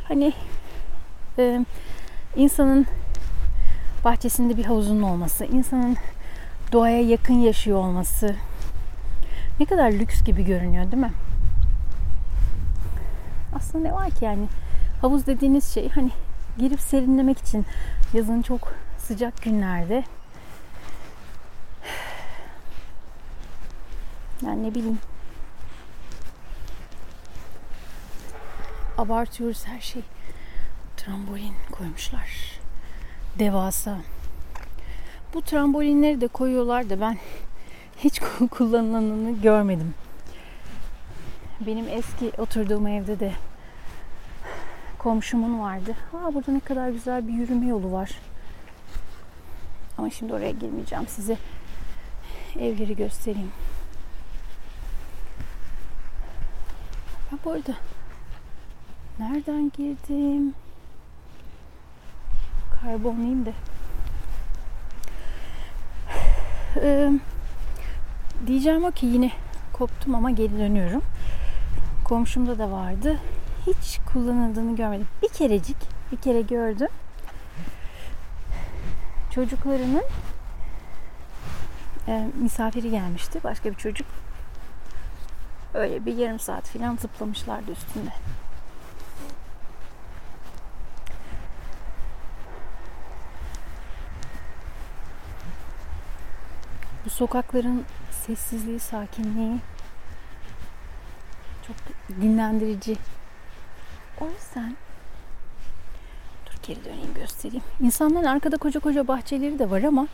hani 0.08 0.32
e, 1.38 1.64
insanın 2.36 2.86
bahçesinde 4.04 4.56
bir 4.56 4.64
havuzun 4.64 5.02
olması, 5.02 5.44
insanın 5.44 5.96
doğaya 6.72 7.02
yakın 7.02 7.34
yaşıyor 7.34 7.78
olması 7.78 8.36
ne 9.60 9.66
kadar 9.66 9.92
lüks 9.92 10.24
gibi 10.24 10.44
görünüyor 10.44 10.92
değil 10.92 11.02
mi? 11.02 11.12
Aslında 13.56 13.88
ne 13.88 13.94
var 13.94 14.10
ki 14.10 14.24
yani 14.24 14.46
havuz 15.00 15.26
dediğiniz 15.26 15.74
şey 15.74 15.88
hani 15.88 16.10
girip 16.58 16.80
serinlemek 16.80 17.38
için 17.38 17.66
yazın 18.12 18.42
çok 18.42 18.72
sıcak 18.98 19.42
günlerde 19.42 20.04
yani 24.42 24.62
ne 24.62 24.74
bileyim 24.74 24.98
abartıyoruz 28.98 29.66
her 29.66 29.80
şey. 29.80 30.02
Trambolin 30.96 31.54
koymuşlar. 31.72 32.60
Devasa. 33.38 33.98
Bu 35.34 35.42
trambolinleri 35.42 36.20
de 36.20 36.28
koyuyorlar 36.28 36.90
da 36.90 37.00
ben 37.00 37.18
hiç 37.98 38.20
kullanılanını 38.50 39.40
görmedim. 39.40 39.94
Benim 41.60 41.88
eski 41.88 42.32
oturduğum 42.38 42.86
evde 42.86 43.20
de 43.20 43.32
komşumun 44.98 45.60
vardı. 45.60 45.94
Aa, 46.12 46.34
burada 46.34 46.52
ne 46.52 46.60
kadar 46.60 46.88
güzel 46.88 47.28
bir 47.28 47.32
yürüme 47.32 47.66
yolu 47.66 47.92
var. 47.92 48.10
Ama 49.98 50.10
şimdi 50.10 50.34
oraya 50.34 50.50
girmeyeceğim. 50.50 51.08
Size 51.08 51.36
evleri 52.58 52.96
göstereyim. 52.96 53.52
Ben 57.32 57.38
bu 57.44 57.50
arada 57.50 57.74
nereden 59.18 59.72
girdim? 59.76 60.54
Kaybolmayayım 62.80 63.46
da. 63.46 63.50
Ee, 66.82 67.12
diyeceğim 68.46 68.84
o 68.84 68.90
ki 68.90 69.06
yine 69.06 69.32
koptum 69.72 70.14
ama 70.14 70.30
geri 70.30 70.58
dönüyorum. 70.58 71.02
Komşumda 72.04 72.58
da 72.58 72.70
vardı. 72.70 73.18
Hiç 73.66 73.98
kullanıldığını 74.12 74.76
görmedim. 74.76 75.08
Bir 75.22 75.28
kerecik, 75.28 75.76
bir 76.12 76.16
kere 76.16 76.40
gördüm. 76.40 76.88
Çocuklarının 79.30 80.04
e, 82.08 82.26
misafiri 82.42 82.90
gelmişti. 82.90 83.40
Başka 83.44 83.70
bir 83.70 83.76
çocuk. 83.76 84.06
Öyle 85.76 86.06
bir 86.06 86.16
yarım 86.16 86.38
saat 86.38 86.68
falan 86.68 86.96
zıplamışlardı 86.96 87.72
üstünde. 87.72 88.10
Bu 97.04 97.10
sokakların 97.10 97.84
sessizliği, 98.10 98.78
sakinliği 98.80 99.58
çok 101.66 101.76
dinlendirici. 102.20 102.96
O 104.20 104.24
yüzden 104.24 104.76
dur 106.46 106.52
geri 106.62 106.84
döneyim 106.84 107.14
göstereyim. 107.14 107.64
İnsanların 107.80 108.24
arkada 108.24 108.56
koca 108.56 108.80
koca 108.80 109.08
bahçeleri 109.08 109.58
de 109.58 109.70
var 109.70 109.82
ama 109.82 110.06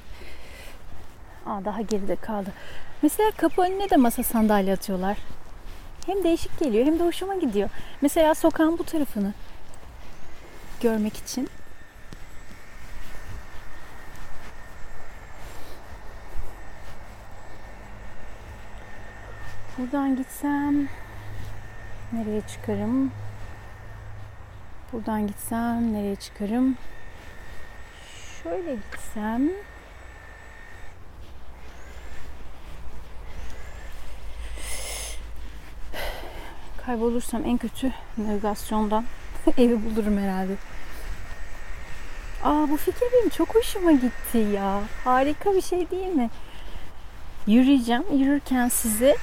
Aa, 1.46 1.64
daha 1.64 1.81
geride 1.81 2.16
kaldı. 2.16 2.53
Mesela 3.03 3.31
kapı 3.31 3.62
önüne 3.62 3.90
de 3.90 3.96
masa 3.96 4.22
sandalye 4.22 4.72
atıyorlar. 4.72 5.18
Hem 6.07 6.25
değişik 6.25 6.59
geliyor 6.59 6.87
hem 6.87 6.99
de 6.99 7.05
hoşuma 7.05 7.35
gidiyor. 7.35 7.71
Mesela 8.01 8.35
sokağın 8.35 8.79
bu 8.79 8.85
tarafını 8.85 9.33
görmek 10.81 11.17
için 11.17 11.49
Buradan 19.79 20.17
gitsem 20.17 20.88
nereye 22.12 22.41
çıkarım? 22.41 23.12
Buradan 24.93 25.27
gitsem 25.27 25.93
nereye 25.93 26.17
çıkarım? 26.17 26.77
Şöyle 28.43 28.75
gitsem 28.75 29.51
kaybolursam 36.87 37.45
en 37.45 37.59
kötü 37.59 37.92
navigasyondan 38.18 39.05
evi 39.59 39.85
bulurum 39.85 40.18
herhalde. 40.18 40.53
Aa 42.45 42.71
bu 42.71 42.77
fikir 42.77 43.07
benim 43.12 43.29
çok 43.29 43.55
hoşuma 43.55 43.92
gitti 43.92 44.38
ya. 44.38 44.81
Harika 45.05 45.55
bir 45.55 45.62
şey 45.62 45.90
değil 45.90 46.14
mi? 46.14 46.31
Yürüyeceğim. 47.47 48.05
Yürürken 48.12 48.68
size 48.68 49.16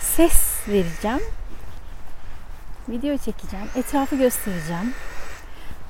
ses 0.00 0.68
vereceğim. 0.68 1.20
Video 2.88 3.16
çekeceğim. 3.16 3.66
Etrafı 3.76 4.16
göstereceğim. 4.16 4.94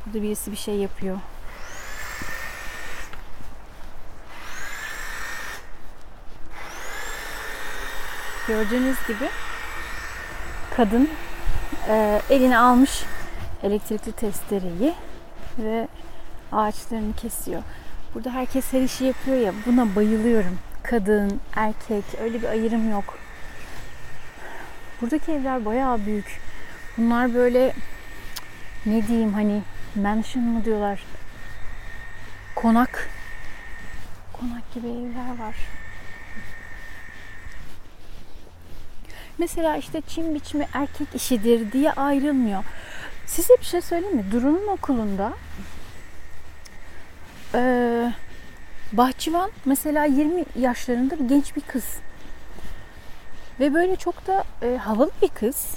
Burada 0.06 0.22
birisi 0.22 0.52
bir 0.52 0.56
şey 0.56 0.74
yapıyor. 0.74 1.18
Gördüğünüz 8.48 8.96
gibi 9.08 9.28
kadın 10.80 11.08
e, 11.88 12.20
eline 12.30 12.58
almış 12.58 13.04
elektrikli 13.62 14.12
testereyi 14.12 14.94
ve 15.58 15.88
ağaçlarını 16.52 17.16
kesiyor. 17.16 17.62
Burada 18.14 18.30
herkes 18.30 18.72
her 18.72 18.80
işi 18.80 19.04
yapıyor 19.04 19.36
ya 19.36 19.52
buna 19.66 19.96
bayılıyorum. 19.96 20.58
Kadın, 20.82 21.40
erkek 21.56 22.04
öyle 22.22 22.42
bir 22.42 22.48
ayrım 22.48 22.90
yok. 22.90 23.18
Buradaki 25.00 25.32
evler 25.32 25.64
bayağı 25.64 26.06
büyük. 26.06 26.40
Bunlar 26.98 27.34
böyle 27.34 27.72
ne 28.86 29.06
diyeyim 29.06 29.32
hani 29.32 29.62
mansion 29.94 30.44
mı 30.44 30.64
diyorlar. 30.64 31.04
Konak. 32.54 33.08
Konak 34.32 34.74
gibi 34.74 34.86
evler 34.88 35.38
var. 35.38 35.56
Mesela 39.40 39.76
işte 39.76 40.00
çim 40.08 40.34
biçimi 40.34 40.68
erkek 40.74 41.08
işidir 41.14 41.72
diye 41.72 41.92
ayrılmıyor. 41.92 42.64
Size 43.26 43.54
bir 43.60 43.64
şey 43.64 43.80
söyleyeyim 43.80 44.16
mi? 44.16 44.24
Duru'nun 44.32 44.66
okulunda 44.66 45.32
ee, 47.54 48.12
bahçıvan 48.92 49.50
mesela 49.64 50.04
20 50.04 50.44
yaşlarında 50.58 51.18
bir 51.18 51.28
genç 51.28 51.56
bir 51.56 51.60
kız. 51.60 51.84
Ve 53.60 53.74
böyle 53.74 53.96
çok 53.96 54.26
da 54.26 54.44
e, 54.62 54.76
havalı 54.76 55.10
bir 55.22 55.28
kız. 55.28 55.74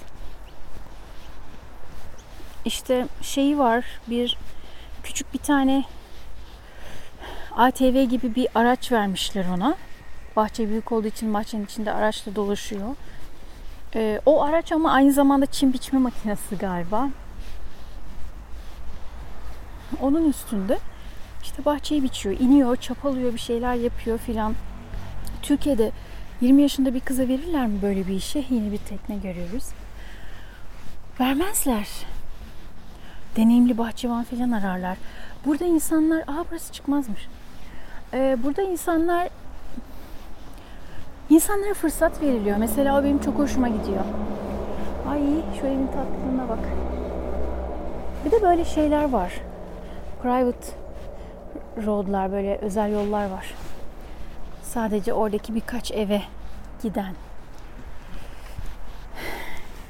İşte 2.65 3.07
şeyi 3.21 3.57
var 3.57 3.85
bir 4.07 4.37
küçük 5.03 5.33
bir 5.33 5.39
tane 5.39 5.83
ATV 7.51 8.03
gibi 8.03 8.35
bir 8.35 8.47
araç 8.55 8.91
vermişler 8.91 9.45
ona. 9.57 9.75
Bahçe 10.35 10.69
büyük 10.69 10.91
olduğu 10.91 11.07
için 11.07 11.33
bahçenin 11.33 11.65
içinde 11.65 11.91
araçla 11.91 12.35
dolaşıyor. 12.35 12.95
Ee, 13.95 14.21
o 14.25 14.43
araç 14.43 14.71
ama 14.71 14.91
aynı 14.91 15.13
zamanda 15.13 15.45
çim 15.45 15.73
biçme 15.73 15.99
makinesi 15.99 16.57
galiba. 16.57 17.09
Onun 20.01 20.29
üstünde 20.29 20.77
işte 21.43 21.65
bahçeyi 21.65 22.03
biçiyor, 22.03 22.39
iniyor, 22.39 22.75
çapalıyor, 22.75 23.33
bir 23.33 23.39
şeyler 23.39 23.75
yapıyor 23.75 24.17
filan. 24.17 24.55
Türkiye'de 25.41 25.91
20 26.41 26.61
yaşında 26.61 26.93
bir 26.93 26.99
kıza 26.99 27.27
verirler 27.27 27.67
mi 27.67 27.81
böyle 27.81 28.07
bir 28.07 28.13
işe? 28.13 28.45
Yine 28.49 28.71
bir 28.71 28.77
tekne 28.77 29.15
görüyoruz. 29.15 29.63
Vermezler. 31.19 31.87
Deneyimli 33.35 33.77
bahçıvan 33.77 34.23
falan 34.23 34.51
ararlar. 34.51 34.97
Burada 35.45 35.65
insanlar, 35.65 36.21
aa 36.21 36.45
burası 36.51 36.73
çıkmazmış. 36.73 37.27
Ee, 38.13 38.37
burada 38.43 38.61
insanlar 38.61 39.29
insanlara 41.33 41.73
fırsat 41.73 42.21
veriliyor. 42.21 42.57
Mesela 42.57 42.99
o 42.99 43.03
benim 43.03 43.19
çok 43.19 43.39
hoşuma 43.39 43.67
gidiyor. 43.67 44.03
Ay 45.09 45.21
şu 45.59 45.67
evin 45.67 45.87
tatlılığına 45.87 46.49
bak. 46.49 46.59
Bir 48.25 48.31
de 48.31 48.41
böyle 48.41 48.65
şeyler 48.65 49.09
var. 49.09 49.33
Private 50.21 50.67
roadlar 51.85 52.31
böyle 52.31 52.57
özel 52.57 52.91
yollar 52.91 53.29
var. 53.29 53.53
Sadece 54.63 55.13
oradaki 55.13 55.55
birkaç 55.55 55.91
eve 55.91 56.21
giden. 56.83 57.13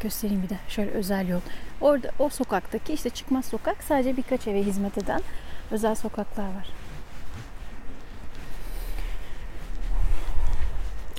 Göstereyim 0.01 0.43
bir 0.43 0.49
de 0.49 0.57
şöyle 0.67 0.91
özel 0.91 1.27
yol. 1.27 1.39
Orada 1.81 2.09
o 2.19 2.29
sokaktaki 2.29 2.93
işte 2.93 3.09
çıkmaz 3.09 3.45
sokak 3.45 3.83
sadece 3.83 4.17
birkaç 4.17 4.47
eve 4.47 4.63
hizmet 4.63 4.97
eden 4.97 5.21
özel 5.71 5.95
sokaklar 5.95 6.43
var. 6.43 6.82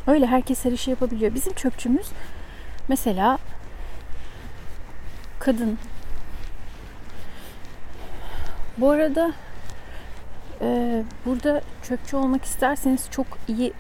Öyle 0.07 0.27
herkes 0.27 0.65
her 0.65 0.73
işi 0.73 0.91
yapabiliyor. 0.91 1.35
Bizim 1.35 1.53
çöpçümüz 1.53 2.07
mesela 2.89 3.39
kadın. 5.39 5.79
Bu 8.79 8.91
arada 8.91 9.33
Ee, 10.61 11.05
burada 11.27 11.61
çöpçü 11.83 12.17
olmak 12.17 12.45
isterseniz 12.45 13.11
çok 13.11 13.27
iyi 13.49 13.73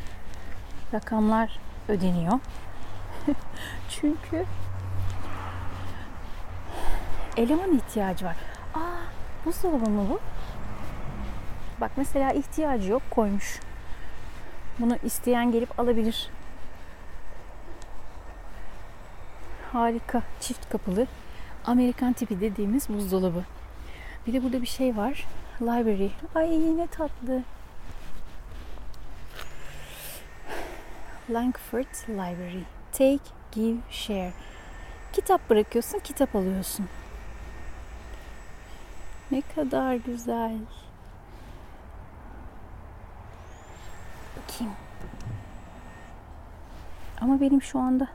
rakamlar 0.94 1.58
ödeniyor. 1.88 2.38
Çünkü 3.88 4.44
eleman 7.36 7.76
ihtiyacı 7.76 8.24
var. 8.24 8.36
Aa, 8.74 8.80
buzdolabı 9.44 9.90
mı 9.90 10.06
bu? 10.10 10.20
Bak 11.80 11.90
mesela 11.96 12.32
ihtiyacı 12.32 12.90
yok 12.90 13.02
koymuş. 13.10 13.60
Bunu 14.78 14.98
isteyen 15.02 15.52
gelip 15.52 15.80
alabilir. 15.80 16.28
Harika 19.72 20.22
çift 20.40 20.68
kapılı 20.68 21.06
Amerikan 21.64 22.12
tipi 22.12 22.40
dediğimiz 22.40 22.88
buzdolabı. 22.88 23.44
Bir 24.26 24.32
de 24.32 24.42
burada 24.42 24.62
bir 24.62 24.66
şey 24.66 24.96
var. 24.96 25.26
Library. 25.60 26.08
Ay 26.34 26.76
ne 26.76 26.86
tatlı. 26.86 27.42
Langford 31.30 32.08
Library. 32.08 32.62
Take, 32.92 33.30
give, 33.52 33.78
share. 33.90 34.32
Kitap 35.12 35.50
bırakıyorsun, 35.50 35.98
kitap 35.98 36.36
alıyorsun. 36.36 36.88
Ne 39.30 39.42
kadar 39.54 39.94
güzel. 39.94 40.58
Bakayım. 44.54 44.74
Ama 47.20 47.40
benim 47.40 47.62
şu 47.62 47.78
anda 47.78 48.08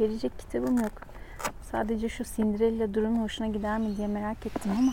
verecek 0.00 0.38
kitabım 0.38 0.78
yok. 0.78 0.92
Sadece 1.70 2.08
şu 2.08 2.24
Cinderella 2.24 2.94
durumu 2.94 3.22
hoşuna 3.22 3.46
gider 3.46 3.78
mi 3.78 3.96
diye 3.96 4.06
merak 4.06 4.46
ettim 4.46 4.72
ama 4.78 4.92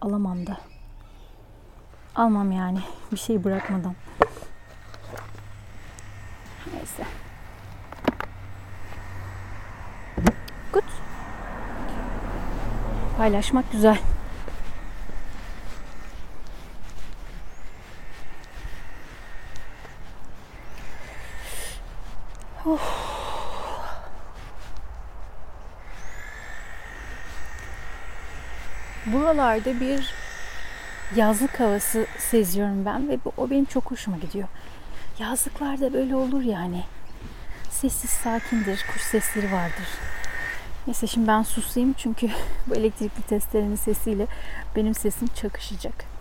alamam 0.00 0.46
da. 0.46 0.58
Almam 2.14 2.52
yani 2.52 2.80
bir 3.12 3.16
şey 3.16 3.44
bırakmadan. 3.44 3.94
Neyse. 6.74 7.04
Good. 10.72 10.82
Paylaşmak 13.16 13.72
güzel. 13.72 13.98
Buralarda 29.06 29.80
bir 29.80 30.14
yazlık 31.16 31.60
havası 31.60 32.06
seziyorum 32.18 32.84
ben 32.84 33.08
ve 33.08 33.18
bu, 33.24 33.32
o 33.36 33.50
benim 33.50 33.64
çok 33.64 33.90
hoşuma 33.90 34.16
gidiyor. 34.16 34.48
Yazlıklarda 35.18 35.92
böyle 35.92 36.16
olur 36.16 36.42
yani. 36.42 36.84
Sessiz 37.70 38.10
sakindir, 38.10 38.84
kuş 38.92 39.02
sesleri 39.02 39.52
vardır. 39.52 39.88
Neyse 40.86 41.06
şimdi 41.06 41.28
ben 41.28 41.42
susayım 41.42 41.92
çünkü 41.92 42.28
bu 42.66 42.74
elektrikli 42.74 43.22
testerenin 43.22 43.76
sesiyle 43.76 44.26
benim 44.76 44.94
sesim 44.94 45.28
çakışacak. 45.28 46.15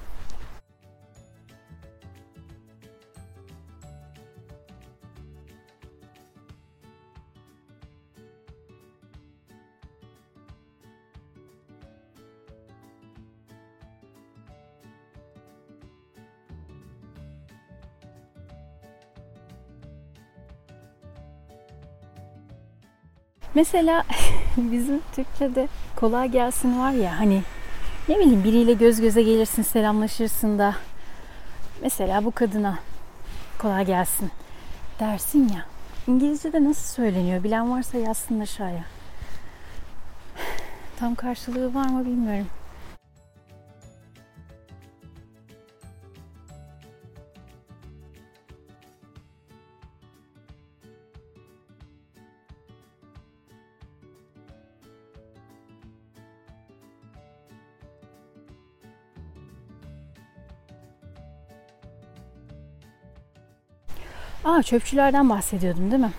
Mesela 23.56 24.04
bizim 24.58 25.02
Türkçe'de 25.15 25.68
kolay 25.96 26.32
gelsin 26.32 26.80
var 26.80 26.91
ya 26.91 27.20
hani 27.20 27.41
ne 28.10 28.20
bileyim 28.20 28.44
biriyle 28.44 28.74
göz 28.74 29.02
göze 29.02 29.24
gelirsin 29.24 29.62
selamlaşırsın 29.63 30.60
da 30.60 30.76
mesela 31.82 32.26
bu 32.26 32.32
kadına 32.32 32.80
kolay 33.58 33.86
gelsin 33.86 34.32
dersin 35.00 35.50
ya. 35.56 35.65
İngilizce'de 36.08 36.63
nasıl 36.63 36.94
söyleniyor 36.94 37.44
bilen 37.44 37.72
varsa 37.72 37.98
yazsın 37.98 38.39
aşağıya. 38.39 38.84
Tam 41.00 41.15
karşılığı 41.15 41.74
var 41.74 41.89
mı 41.89 42.06
bilmiyorum. 42.06 42.48
Aa 64.43 64.63
çöpçülerden 64.63 65.30
bahsediyordum 65.30 65.91
değil 65.91 66.02
mi? 66.02 66.12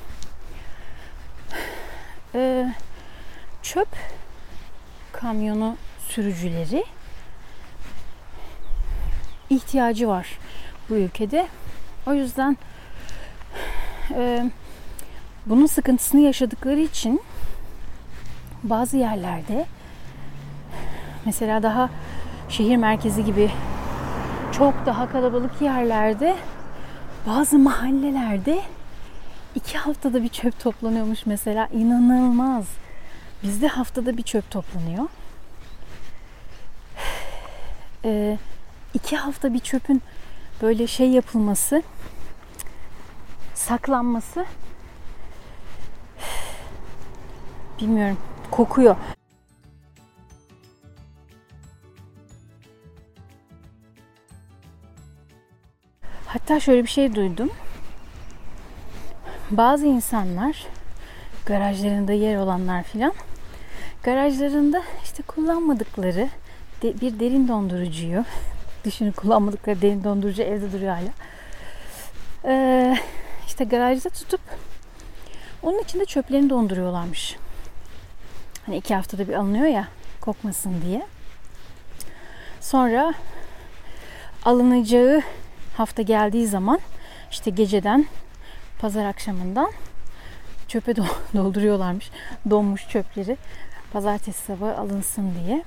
Ee, 2.35 2.75
çöp 3.63 3.89
kamyonu 5.13 5.77
sürücüleri 6.09 6.85
ihtiyacı 9.51 10.09
var 10.09 10.39
bu 10.91 10.95
ülkede. 10.95 11.47
O 12.07 12.15
yüzden 12.15 12.57
e, 14.15 14.51
bunun 15.47 15.67
sıkıntısını 15.67 16.21
yaşadıkları 16.21 16.81
için 16.81 17.23
bazı 18.63 18.97
yerlerde 18.97 19.67
mesela 21.25 21.63
daha 21.63 21.91
şehir 22.49 22.77
merkezi 22.77 23.25
gibi 23.25 23.51
çok 24.53 24.87
daha 24.87 25.13
kalabalık 25.13 25.63
yerlerde 25.63 26.37
bazı 27.27 27.59
mahallelerde 27.59 28.63
iki 29.55 29.79
haftada 29.79 30.23
bir 30.23 30.29
çöp 30.29 30.61
toplanıyormuş 30.61 31.27
mesela 31.27 31.69
inanılmaz. 31.73 32.67
Bizde 33.43 33.69
haftada 33.69 34.17
bir 34.17 34.23
çöp 34.23 34.51
toplanıyor. 34.51 35.05
Ee, 38.05 38.39
iki 38.95 39.17
hafta 39.17 39.55
bir 39.55 39.59
çöpün 39.59 40.03
böyle 40.63 40.87
şey 40.87 41.11
yapılması, 41.11 41.83
saklanması 43.55 44.47
bilmiyorum 47.81 48.19
kokuyor. 48.51 48.97
Hatta 56.37 56.61
şöyle 56.61 56.83
bir 56.83 56.89
şey 56.89 57.15
duydum. 57.15 57.51
Bazı 59.51 59.87
insanlar 59.87 60.67
garajlarında 61.47 62.13
yer 62.13 62.37
olanlar 62.37 62.83
filan 62.83 63.13
garajlarında 64.03 64.83
işte 65.05 65.23
kullanmadıkları 65.23 66.29
de, 66.83 67.01
bir 67.01 67.21
derin 67.21 67.49
dondurucuyu 67.49 68.25
düşünün 68.85 69.13
kullanmadıkları 69.13 69.83
derin 69.83 70.05
dondurucu 70.05 70.43
evde 70.43 70.73
duruyor 70.73 70.97
hala. 70.97 71.11
Ee, 72.45 72.97
işte 73.47 73.65
garajda 73.65 74.09
tutup 74.09 74.41
onun 75.63 75.79
içinde 75.79 76.05
çöplerini 76.05 76.51
donduruyorlarmış. 76.51 77.37
Hani 78.67 78.77
iki 78.77 78.95
haftada 78.95 79.29
bir 79.29 79.35
alınıyor 79.35 79.67
ya 79.67 79.89
kokmasın 80.21 80.83
diye. 80.83 81.07
Sonra 82.61 83.15
alınacağı 84.45 85.23
hafta 85.77 86.03
geldiği 86.03 86.47
zaman 86.47 86.81
işte 87.31 87.51
geceden 87.51 88.07
pazar 88.79 89.05
akşamından 89.05 89.71
çöpe 90.69 90.97
dolduruyorlarmış. 91.35 92.11
Donmuş 92.51 92.89
çöpleri 92.89 93.37
pazartesi 93.93 94.45
sabahı 94.45 94.77
alınsın 94.79 95.33
diye. 95.35 95.65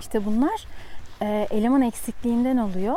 İşte 0.00 0.24
bunlar 0.24 0.66
e, 1.22 1.48
eleman 1.50 1.82
eksikliğinden 1.82 2.56
oluyor. 2.56 2.96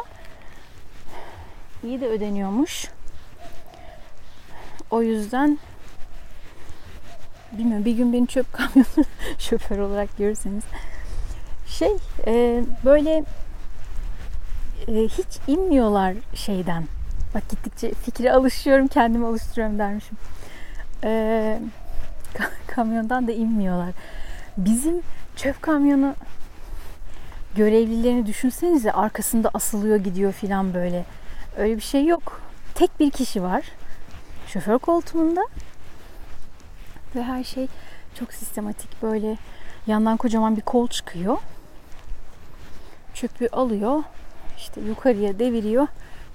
İyi 1.83 2.01
de 2.01 2.07
ödeniyormuş. 2.07 2.87
O 4.91 5.01
yüzden 5.01 5.59
bilmiyorum 7.51 7.85
bir 7.85 7.97
gün 7.97 8.13
beni 8.13 8.27
çöp 8.27 8.53
kamyonu 8.53 9.05
şoför 9.39 9.79
olarak 9.79 10.17
görürseniz 10.17 10.63
şey 11.67 11.91
e, 12.27 12.63
böyle 12.85 13.23
hiç 14.87 15.39
inmiyorlar 15.47 16.15
şeyden. 16.35 16.83
Bak 17.35 17.49
gittikçe 17.49 17.93
fikre 17.93 18.31
alışıyorum, 18.33 18.87
kendimi 18.87 19.25
alıştırıyorum 19.25 19.79
dermişim. 19.79 20.17
E, 21.03 21.59
kamyondan 22.67 23.27
da 23.27 23.31
inmiyorlar. 23.31 23.89
Bizim 24.57 25.01
çöp 25.35 25.61
kamyonu 25.61 26.15
görevlilerini 27.55 28.25
düşünsenize 28.25 28.91
arkasında 28.91 29.49
asılıyor 29.53 29.97
gidiyor 29.97 30.31
filan 30.31 30.73
böyle. 30.73 31.05
Öyle 31.57 31.75
bir 31.75 31.81
şey 31.81 32.05
yok. 32.05 32.41
Tek 32.75 32.99
bir 32.99 33.11
kişi 33.11 33.43
var. 33.43 33.63
Şoför 34.47 34.77
koltuğunda. 34.77 35.41
Ve 37.15 37.23
her 37.23 37.43
şey 37.43 37.67
çok 38.19 38.33
sistematik 38.33 39.01
böyle 39.01 39.37
yandan 39.87 40.17
kocaman 40.17 40.55
bir 40.55 40.61
kol 40.61 40.87
çıkıyor. 40.87 41.37
Çöpü 43.13 43.47
alıyor. 43.51 44.03
İşte 44.61 44.81
yukarıya 44.81 45.39
deviriyor. 45.39 45.87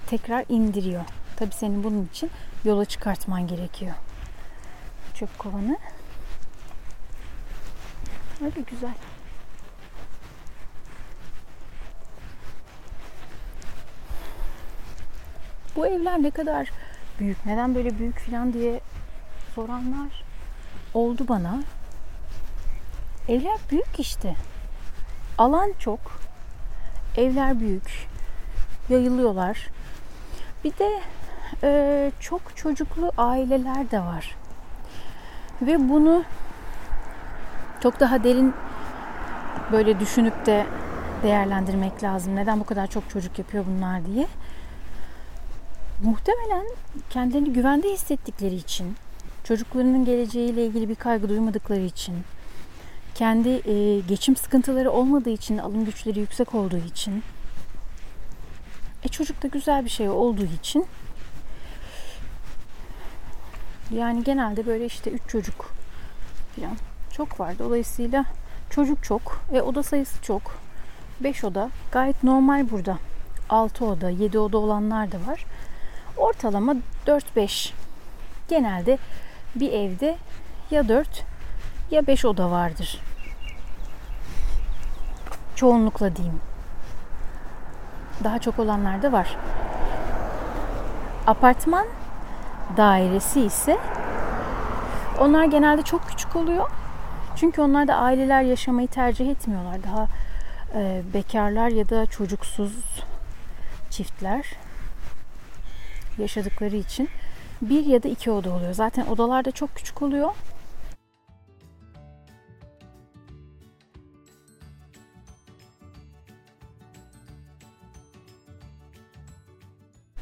Tekrar 0.07 0.45
indiriyor. 0.49 1.03
Tabi 1.35 1.53
senin 1.53 1.83
bunun 1.83 2.05
için 2.05 2.29
yola 2.65 2.85
çıkartman 2.85 3.47
gerekiyor. 3.47 3.93
Çöp 5.13 5.39
kovanı. 5.39 5.77
Öyle 8.41 8.61
güzel. 8.71 8.93
Bu 15.75 15.87
evler 15.87 16.23
ne 16.23 16.31
kadar 16.31 16.71
büyük, 17.19 17.45
neden 17.45 17.75
böyle 17.75 17.99
büyük 17.99 18.19
falan 18.19 18.53
diye 18.53 18.81
soranlar 19.55 20.23
oldu 20.93 21.27
bana. 21.27 21.59
Evler 23.27 23.57
büyük 23.71 23.99
işte. 23.99 24.35
Alan 25.37 25.73
çok. 25.79 25.99
Evler 27.17 27.59
büyük. 27.59 28.07
Yayılıyorlar. 28.89 29.69
Bir 30.63 30.71
de 30.71 30.99
e, 31.63 32.11
çok 32.19 32.41
çocuklu 32.55 33.11
aileler 33.17 33.91
de 33.91 33.99
var. 33.99 34.35
Ve 35.61 35.89
bunu 35.89 36.23
çok 37.83 37.99
daha 37.99 38.23
derin 38.23 38.53
böyle 39.71 39.99
düşünüp 39.99 40.45
de 40.45 40.65
değerlendirmek 41.23 42.03
lazım. 42.03 42.35
Neden 42.35 42.59
bu 42.59 42.63
kadar 42.63 42.87
çok 42.87 43.09
çocuk 43.09 43.39
yapıyor 43.39 43.65
bunlar 43.67 44.05
diye. 44.05 44.27
Muhtemelen 46.03 46.65
kendilerini 47.09 47.53
güvende 47.53 47.89
hissettikleri 47.89 48.55
için, 48.55 48.95
çocuklarının 49.43 50.05
geleceğiyle 50.05 50.65
ilgili 50.65 50.89
bir 50.89 50.95
kaygı 50.95 51.29
duymadıkları 51.29 51.81
için, 51.81 52.15
kendi 53.15 53.49
e, 53.49 53.99
geçim 53.99 54.35
sıkıntıları 54.35 54.91
olmadığı 54.91 55.29
için, 55.29 55.57
alım 55.57 55.85
güçleri 55.85 56.19
yüksek 56.19 56.55
olduğu 56.55 56.77
için, 56.77 57.23
e 59.03 59.07
çocuk 59.07 59.43
da 59.43 59.47
güzel 59.47 59.85
bir 59.85 59.89
şey 59.89 60.09
olduğu 60.09 60.45
için 60.45 60.85
yani 63.91 64.23
genelde 64.23 64.65
böyle 64.65 64.85
işte 64.85 65.11
üç 65.11 65.21
çocuk 65.27 65.73
falan 66.55 66.77
çok 67.11 67.39
var. 67.39 67.59
Dolayısıyla 67.59 68.25
çocuk 68.69 69.03
çok. 69.03 69.41
E 69.53 69.61
oda 69.61 69.83
sayısı 69.83 70.21
çok. 70.21 70.59
5 71.19 71.43
oda 71.43 71.69
gayet 71.91 72.23
normal 72.23 72.69
burada. 72.71 72.97
6 73.49 73.85
oda, 73.85 74.09
7 74.09 74.39
oda 74.39 74.57
olanlar 74.57 75.11
da 75.11 75.17
var. 75.27 75.45
Ortalama 76.17 76.75
4-5. 77.07 77.71
Genelde 78.47 78.97
bir 79.55 79.71
evde 79.71 80.17
ya 80.71 80.87
4 80.87 81.25
ya 81.91 82.07
5 82.07 82.25
oda 82.25 82.51
vardır. 82.51 82.99
Çoğunlukla 85.55 86.15
diyeyim. 86.15 86.39
Daha 88.23 88.39
çok 88.39 88.59
olanlar 88.59 89.01
da 89.01 89.11
var. 89.11 89.37
Apartman 91.27 91.87
dairesi 92.77 93.41
ise 93.41 93.77
onlar 95.19 95.45
genelde 95.45 95.81
çok 95.81 96.07
küçük 96.07 96.35
oluyor. 96.35 96.69
Çünkü 97.35 97.61
onlar 97.61 97.87
da 97.87 97.95
aileler 97.95 98.41
yaşamayı 98.41 98.87
tercih 98.87 99.29
etmiyorlar. 99.29 99.83
Daha 99.83 100.07
e, 100.75 101.01
bekarlar 101.13 101.69
ya 101.69 101.89
da 101.89 102.05
çocuksuz 102.05 103.03
çiftler 103.89 104.45
yaşadıkları 106.17 106.75
için 106.75 107.09
bir 107.61 107.85
ya 107.85 108.03
da 108.03 108.07
iki 108.07 108.31
oda 108.31 108.49
oluyor. 108.49 108.73
Zaten 108.73 109.05
odalar 109.05 109.45
da 109.45 109.51
çok 109.51 109.75
küçük 109.75 110.01
oluyor. 110.01 110.29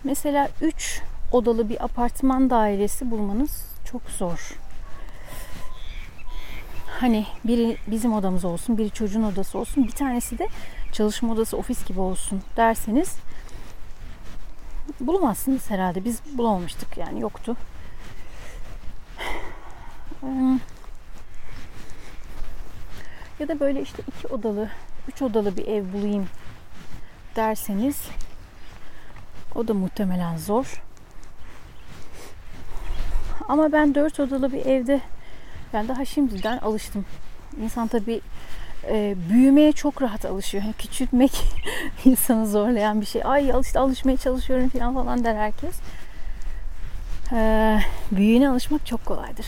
Mesela 0.06 0.50
3 0.62 1.02
odalı 1.32 1.70
bir 1.70 1.84
apartman 1.84 2.50
dairesi 2.50 3.12
bulmanız 3.12 3.66
çok 3.92 4.02
zor. 4.02 4.56
Hani 6.88 7.26
biri 7.44 7.78
bizim 7.88 8.14
odamız 8.14 8.46
olsun, 8.46 8.78
biri 8.78 8.92
çocuğun 8.92 9.24
odası 9.24 9.58
olsun, 9.58 9.88
bir 9.88 9.92
tanesi 9.92 10.40
de 10.40 10.48
çalışma 10.92 11.34
odası, 11.34 11.58
ofis 11.58 11.86
gibi 11.86 12.00
olsun 12.00 12.42
derseniz 12.58 13.16
bulamazsınız 15.00 15.70
herhalde. 15.70 16.06
Biz 16.06 16.22
bulamamıştık 16.38 16.98
yani 16.98 17.22
yoktu. 17.22 17.56
Ya 23.40 23.48
da 23.48 23.60
böyle 23.60 23.82
işte 23.82 24.04
iki 24.08 24.28
odalı, 24.28 24.70
üç 25.08 25.22
odalı 25.22 25.58
bir 25.58 25.68
ev 25.68 25.94
bulayım 25.94 26.28
derseniz 27.36 28.02
o 29.56 29.68
da 29.68 29.74
muhtemelen 29.74 30.38
zor. 30.38 30.84
Ama 33.48 33.72
ben 33.72 33.96
dört 33.96 34.20
odalı 34.20 34.52
bir 34.52 34.66
evde 34.66 35.02
ben 35.74 35.88
daha 35.88 36.06
şimdiden 36.06 36.58
alıştım. 36.58 37.06
İnsan 37.62 37.88
tabii 37.88 38.22
e, 38.90 39.16
büyümeye 39.30 39.72
çok 39.72 40.02
rahat 40.02 40.26
alışıyor. 40.26 40.64
Yani 40.64 40.74
küçültmek 40.74 41.32
insanı 42.06 42.48
zorlayan 42.48 43.02
bir 43.02 43.06
şey. 43.06 43.22
Ay 43.26 43.52
alış, 43.52 43.76
alışmaya 43.76 44.18
çalışıyorum 44.18 44.70
falan 44.70 44.94
falan 44.94 45.24
der 45.24 45.36
herkes. 45.36 45.76
E, 47.32 47.80
büyüğüne 48.12 48.50
alışmak 48.50 48.86
çok 48.86 49.06
kolaydır. 49.06 49.46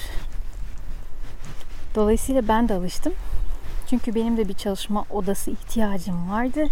Dolayısıyla 1.96 2.48
ben 2.48 2.70
de 2.70 2.74
alıştım. 2.74 3.13
Çünkü 3.89 4.15
benim 4.15 4.38
de 4.38 4.48
bir 4.48 4.54
çalışma 4.54 5.06
odası 5.10 5.52
ihtiyacım 5.52 6.32
vardı. 6.32 6.65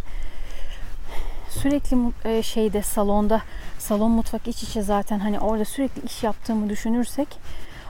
Sürekli 1.65 1.97
e, 2.25 2.43
şeyde 2.43 2.81
salonda 2.81 3.41
salon 3.79 4.11
mutfak 4.11 4.47
iç 4.47 4.63
içe 4.63 4.81
zaten 4.81 5.19
hani 5.19 5.39
orada 5.39 5.65
sürekli 5.65 6.05
iş 6.05 6.23
yaptığımı 6.23 6.69
düşünürsek 6.69 7.27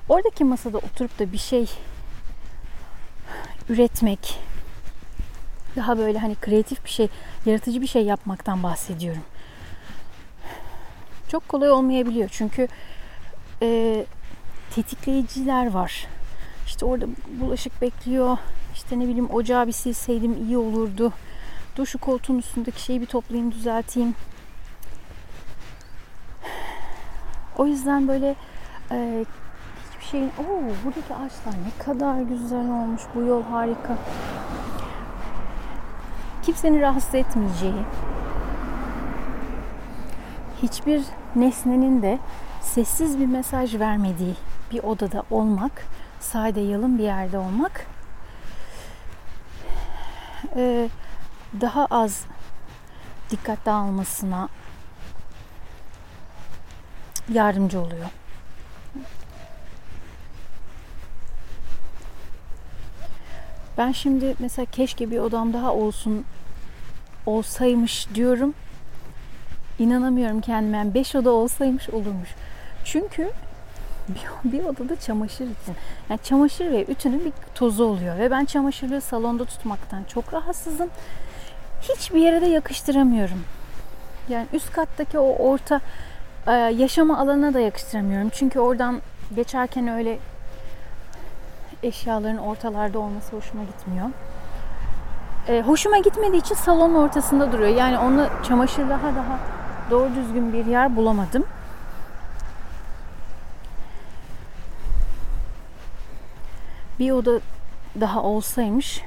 oradaki 0.10 0.44
masada 0.44 0.78
oturup 0.78 1.20
da 1.20 1.32
bir 1.32 1.38
şey 1.38 1.70
üretmek 3.70 4.40
daha 5.76 5.98
böyle 5.98 6.20
hani 6.20 6.36
kreatif 6.36 6.86
bir 6.86 6.90
şey, 6.90 7.08
yaratıcı 7.46 7.82
bir 7.82 7.88
şey 7.88 8.06
yapmaktan 8.06 8.64
bahsediyorum. 8.64 9.22
Çok 11.28 11.48
kolay 11.48 11.72
olmayabiliyor 11.72 12.30
çünkü 12.32 12.68
e, 13.62 14.06
tetikleyiciler 14.76 15.72
var. 15.72 16.08
İşte 16.66 16.86
orada 16.86 17.06
bulaşık 17.42 17.82
bekliyor. 17.82 18.38
İşte 18.74 19.00
ne 19.00 19.04
bileyim 19.04 19.30
ocağı 19.30 19.68
bir 19.68 19.72
silseydim 19.72 20.48
iyi 20.48 20.58
olurdu. 20.58 21.14
Dur 21.76 21.86
şu 21.86 22.00
koltuğun 22.00 22.38
üstündeki 22.38 22.82
şeyi 22.82 23.02
bir 23.02 23.06
toplayayım 23.06 23.52
düzelteyim. 23.52 24.16
O 27.58 27.68
yüzden 27.68 28.08
böyle 28.08 28.36
e, 28.92 29.26
hiçbir 29.90 30.06
şeyin... 30.06 30.28
Oo 30.28 30.62
buradaki 30.86 31.14
ağaçlar 31.14 31.54
ne 31.54 31.84
kadar 31.86 32.22
güzel 32.22 32.60
olmuş. 32.60 33.02
Bu 33.16 33.22
yol 33.22 33.44
harika. 33.44 33.98
Kimsenin 36.44 36.82
rahatsız 36.82 37.16
etmeyeceği, 37.16 37.84
hiçbir 40.62 41.04
nesnenin 41.36 42.02
de 42.02 42.20
sessiz 42.62 43.20
bir 43.20 43.26
mesaj 43.26 43.80
vermediği 43.80 44.36
bir 44.72 44.84
odada 44.84 45.24
olmak, 45.32 45.86
sade 46.20 46.60
yalın 46.60 46.98
bir 46.98 47.04
yerde 47.04 47.38
olmak 47.38 47.88
e, 50.56 50.90
daha 51.62 51.86
az 51.86 52.24
dikkat 53.30 53.66
dağılmasına 53.66 54.50
yardımcı 57.30 57.80
oluyor. 57.80 58.10
Ben 63.78 63.92
şimdi 63.92 64.36
mesela 64.40 64.66
keşke 64.66 65.12
bir 65.12 65.20
odam 65.20 65.54
daha 65.54 65.74
olsun 65.74 66.26
olsaymış 67.26 68.08
diyorum. 68.16 68.54
İnanamıyorum 69.80 70.42
kendime. 70.42 70.78
Yani 70.78 70.94
beş 70.94 71.16
oda 71.16 71.32
olsaymış 71.32 71.90
olurmuş. 71.90 72.30
Çünkü 72.86 73.32
bir, 74.10 74.52
bir 74.52 74.64
odada 74.64 75.00
çamaşır 75.00 75.46
için. 75.46 75.76
Yani 76.10 76.20
çamaşır 76.24 76.72
ve 76.72 76.86
ütünün 76.86 77.26
bir 77.26 77.34
tozu 77.56 77.84
oluyor. 77.84 78.18
Ve 78.18 78.32
ben 78.32 78.46
çamaşırlığı 78.46 79.02
salonda 79.02 79.46
tutmaktan 79.46 80.04
çok 80.04 80.34
rahatsızım. 80.34 80.90
Hiçbir 81.90 82.20
yere 82.22 82.42
de 82.42 82.46
yakıştıramıyorum. 82.46 83.44
Yani 84.30 84.48
üst 84.54 84.72
kattaki 84.72 85.20
o 85.20 85.36
orta 85.36 85.82
e, 86.48 86.52
yaşama 86.52 87.18
alanına 87.18 87.54
da 87.54 87.60
yakıştıramıyorum. 87.60 88.30
Çünkü 88.30 88.60
oradan 88.60 89.02
geçerken 89.36 89.88
öyle 89.88 90.20
eşyaların 91.84 92.38
ortalarda 92.38 93.00
olması 93.00 93.36
hoşuma 93.36 93.64
gitmiyor. 93.64 94.10
e, 95.48 95.62
hoşuma 95.62 95.98
gitmediği 95.98 96.42
için 96.42 96.56
salonun 96.56 96.96
ortasında 96.96 97.52
duruyor. 97.52 97.76
Yani 97.76 97.98
onu 97.98 98.28
çamaşır 98.48 98.90
daha 98.90 99.16
daha 99.16 99.40
doğru 99.92 100.16
düzgün 100.16 100.54
bir 100.54 100.66
yer 100.66 100.96
bulamadım. 100.96 101.46
Bir 107.00 107.12
oda 107.12 107.40
daha 108.02 108.24
olsaymış 108.24 109.02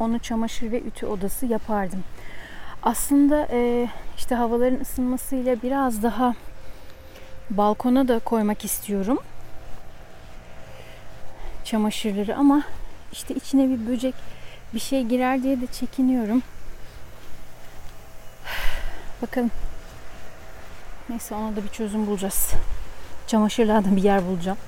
onu 0.00 0.18
çamaşır 0.18 0.72
ve 0.72 0.80
ütü 0.80 1.06
odası 1.06 1.46
yapardım. 1.46 2.04
Aslında 2.82 3.48
e, 3.50 3.88
işte 4.16 4.34
havaların 4.34 4.80
ısınmasıyla 4.80 5.62
biraz 5.62 6.02
daha 6.02 6.34
balkona 7.50 8.08
da 8.08 8.18
koymak 8.18 8.64
istiyorum 8.64 9.18
çamaşırları 11.68 12.36
ama 12.36 12.62
işte 13.12 13.34
içine 13.34 13.68
bir 13.68 13.86
böcek 13.86 14.14
bir 14.74 14.80
şey 14.80 15.04
girer 15.04 15.42
diye 15.42 15.60
de 15.60 15.66
çekiniyorum. 15.66 16.42
Bakalım. 19.22 19.50
Neyse 21.08 21.34
ona 21.34 21.56
da 21.56 21.64
bir 21.64 21.68
çözüm 21.68 22.06
bulacağız. 22.06 22.50
Çamaşırlarda 23.26 23.96
bir 23.96 24.02
yer 24.02 24.26
bulacağım. 24.26 24.58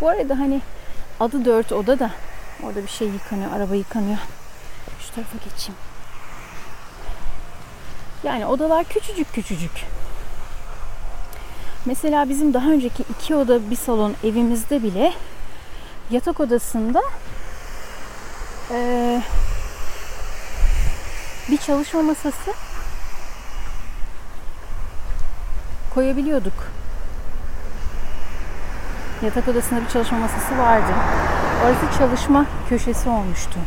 Bu 0.00 0.08
arada 0.08 0.38
hani 0.38 0.60
adı 1.20 1.44
dört 1.44 1.72
oda 1.72 1.98
da 1.98 2.10
orada 2.62 2.82
bir 2.82 2.88
şey 2.88 3.08
yıkanıyor, 3.08 3.52
araba 3.52 3.74
yıkanıyor. 3.74 4.18
Şu 5.00 5.14
tarafa 5.14 5.38
geçeyim. 5.44 5.78
Yani 8.22 8.46
odalar 8.46 8.84
küçücük 8.84 9.32
küçücük. 9.32 9.84
Mesela 11.84 12.28
bizim 12.28 12.54
daha 12.54 12.70
önceki 12.70 13.04
iki 13.10 13.34
oda 13.34 13.70
bir 13.70 13.76
salon 13.76 14.14
evimizde 14.24 14.82
bile 14.82 15.12
yatak 16.10 16.40
odasında 16.40 17.02
ee, 18.70 19.22
bir 21.50 21.56
çalışma 21.56 22.02
masası 22.02 22.52
koyabiliyorduk. 25.94 26.77
Yatak 29.22 29.48
odasında 29.48 29.80
bir 29.80 29.88
çalışma 29.88 30.18
masası 30.18 30.58
vardı. 30.58 30.92
Orası 31.64 31.98
çalışma 31.98 32.46
köşesi 32.68 33.08
olmuştu. 33.08 33.58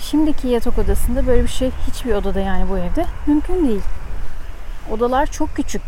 Şimdiki 0.00 0.48
yatak 0.48 0.78
odasında 0.78 1.26
böyle 1.26 1.42
bir 1.42 1.48
şey 1.48 1.70
hiçbir 1.86 2.14
odada 2.14 2.40
yani 2.40 2.70
bu 2.70 2.78
evde 2.78 3.06
mümkün 3.26 3.68
değil. 3.68 3.82
Odalar 4.90 5.26
çok 5.26 5.56
küçük. 5.56 5.82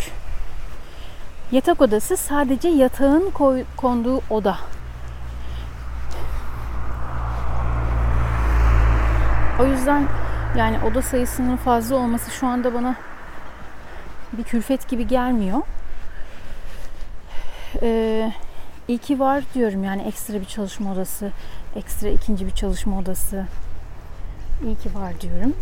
Yatak 1.52 1.80
odası 1.80 2.16
sadece 2.16 2.68
yatağın 2.68 3.30
koy, 3.30 3.64
konduğu 3.76 4.20
oda. 4.30 4.58
O 9.60 9.66
yüzden 9.66 10.08
yani 10.56 10.78
oda 10.90 11.02
sayısının 11.02 11.56
fazla 11.56 11.96
olması 11.96 12.30
şu 12.30 12.46
anda 12.46 12.74
bana 12.74 12.94
bir 14.32 14.42
külfet 14.42 14.88
gibi 14.88 15.06
gelmiyor. 15.06 15.62
Ee, 17.82 18.32
iyi 18.88 18.98
ki 18.98 19.20
var 19.20 19.44
diyorum 19.54 19.84
yani 19.84 20.02
ekstra 20.02 20.40
bir 20.40 20.44
çalışma 20.44 20.92
odası, 20.92 21.32
ekstra 21.76 22.08
ikinci 22.08 22.46
bir 22.46 22.50
çalışma 22.50 22.98
odası. 22.98 23.46
İyi 24.64 24.76
ki 24.76 24.94
var 24.94 25.20
diyorum. 25.20 25.56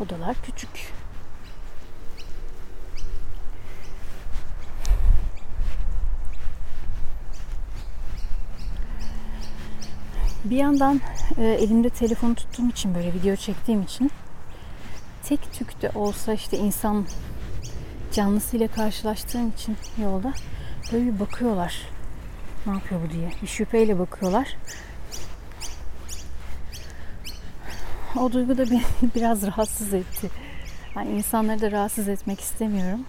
Odalar 0.00 0.36
küçük. 0.42 0.92
Bir 10.44 10.56
yandan 10.56 11.00
e, 11.38 11.44
elimde 11.44 11.90
telefonu 11.90 12.34
tuttuğum 12.34 12.68
için 12.68 12.94
böyle 12.94 13.12
video 13.12 13.36
çektiğim 13.36 13.82
için 13.82 14.10
tek 15.22 15.52
tük 15.52 15.82
de 15.82 15.90
olsa 15.94 16.32
işte 16.32 16.58
insan 16.58 17.06
canlısıyla 18.12 18.68
karşılaştığım 18.68 19.48
için 19.48 19.76
yolda 20.02 20.32
böyle 20.92 21.06
bir 21.06 21.20
bakıyorlar. 21.20 21.82
Ne 22.66 22.72
yapıyor 22.72 23.00
bu 23.06 23.12
diye. 23.12 23.30
Bir 23.42 23.46
şüpheyle 23.46 23.98
bakıyorlar. 23.98 24.56
O 28.16 28.32
duygu 28.32 28.58
da 28.58 28.70
beni 28.70 28.82
biraz 29.14 29.46
rahatsız 29.46 29.94
etti. 29.94 30.30
Yani 30.96 31.10
insanları 31.10 31.60
da 31.60 31.70
rahatsız 31.70 32.08
etmek 32.08 32.40
istemiyorum. 32.40 33.00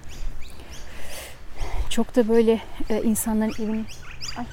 Çok 1.89 2.15
da 2.15 2.27
böyle 2.27 2.61
e, 2.89 3.01
insanların 3.01 3.63
evini 3.63 3.85
ay, 4.37 4.45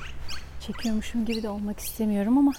çekiyormuşum 0.61 1.25
gibi 1.25 1.43
de 1.43 1.49
olmak 1.49 1.81
istemiyorum 1.81 2.39
ama 2.39 2.53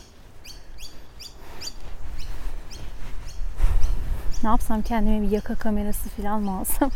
ne 4.43 4.50
yapsam 4.50 4.82
kendime 4.82 5.21
bir 5.21 5.32
yaka 5.32 5.56
kamerası 5.56 6.10
falan 6.10 6.41
mı 6.41 6.60
alsam? 6.60 6.91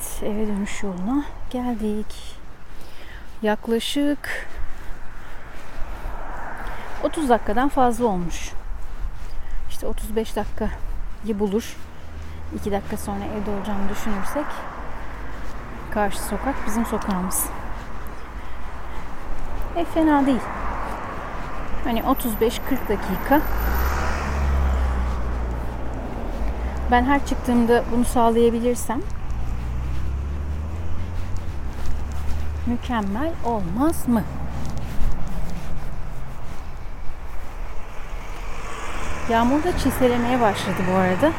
Evet 0.00 0.22
eve 0.22 0.46
dönüş 0.46 0.82
yoluna 0.82 1.24
geldik. 1.50 2.36
Yaklaşık 3.42 4.48
30 7.04 7.28
dakikadan 7.28 7.68
fazla 7.68 8.06
olmuş. 8.06 8.50
İşte 9.70 9.86
35 9.86 10.36
dakikayı 10.36 11.38
bulur. 11.38 11.76
2 12.56 12.72
dakika 12.72 12.96
sonra 12.96 13.24
evde 13.24 13.50
olacağımı 13.50 13.88
düşünürsek 13.88 14.46
karşı 15.94 16.22
sokak 16.22 16.54
bizim 16.66 16.86
sokağımız. 16.86 17.46
E 19.76 19.84
fena 19.84 20.26
değil. 20.26 20.42
Hani 21.84 22.00
35-40 22.00 22.08
dakika. 22.88 23.40
Ben 26.90 27.04
her 27.04 27.26
çıktığımda 27.26 27.84
bunu 27.92 28.04
sağlayabilirsem 28.04 29.00
mükemmel 32.70 33.32
olmaz 33.44 34.08
mı? 34.08 34.22
Yağmur 39.30 39.64
da 39.64 39.78
çiselemeye 39.78 40.40
başladı 40.40 40.76
bu 40.90 40.94
arada. 40.94 41.32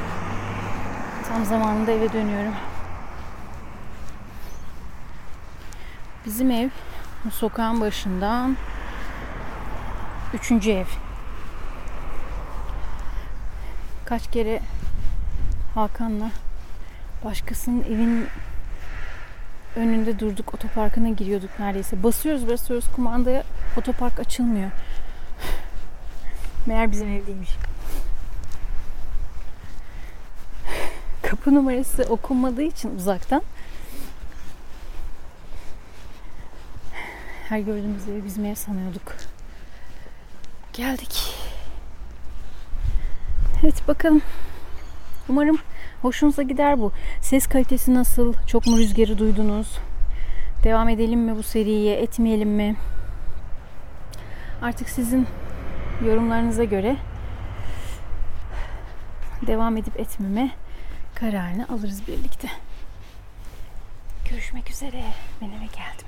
Tam 1.30 1.46
zamanında 1.46 1.92
eve 1.92 2.14
dönüyorum. 2.14 2.54
Bizim 6.26 6.52
ev 6.52 6.70
bu 7.26 7.32
sokağın 7.32 7.82
başından 7.82 8.58
üçüncü 10.34 10.72
ev. 10.72 10.86
Kaç 14.06 14.32
kere 14.32 14.62
Hakan'la 15.76 16.32
başkasının 17.26 17.84
evin 17.84 18.28
önünde 19.76 20.20
durduk. 20.20 20.54
Otoparkına 20.54 21.10
giriyorduk 21.10 21.60
neredeyse. 21.60 22.04
Basıyoruz 22.04 22.48
basıyoruz 22.48 22.92
kumandaya 22.96 23.44
otopark 23.78 24.20
açılmıyor. 24.20 24.72
Meğer 26.66 26.92
bizim 26.92 27.08
ev. 27.08 27.22
Kapı 31.22 31.56
numarası 31.56 32.04
okunmadığı 32.04 32.64
için 32.64 32.96
uzaktan 32.96 33.42
her 37.52 37.60
gördüğümüz 37.60 38.08
evi 38.08 38.26
bizim 38.26 38.46
ev 38.46 38.56
sanıyorduk. 38.56 39.16
Geldik. 40.74 41.36
Evet 43.64 43.88
bakalım. 43.88 44.22
Umarım 45.30 45.60
hoşunuza 46.02 46.42
gider 46.42 46.80
bu. 46.80 46.92
Ses 47.22 47.48
kalitesi 47.48 47.94
nasıl? 47.94 48.34
Çok 48.48 48.68
mu 48.68 48.78
rüzgarı 48.78 49.18
duydunuz? 49.18 49.78
Devam 50.64 50.90
edelim 50.90 51.20
mi 51.20 51.36
bu 51.38 51.44
seriye? 51.44 51.96
Etmeyelim 51.96 52.50
mi? 52.50 52.76
Artık 54.62 54.90
sizin 54.90 55.28
yorumlarınıza 56.06 56.64
göre 56.64 56.96
devam 59.48 59.78
edip 59.78 60.00
etmeme 60.00 60.52
kararını 61.16 61.68
alırız 61.70 62.08
birlikte. 62.08 62.48
Görüşmek 64.30 64.70
üzere. 64.70 65.04
Ben 65.42 65.48
eve 65.48 65.66
geldim. 65.66 66.08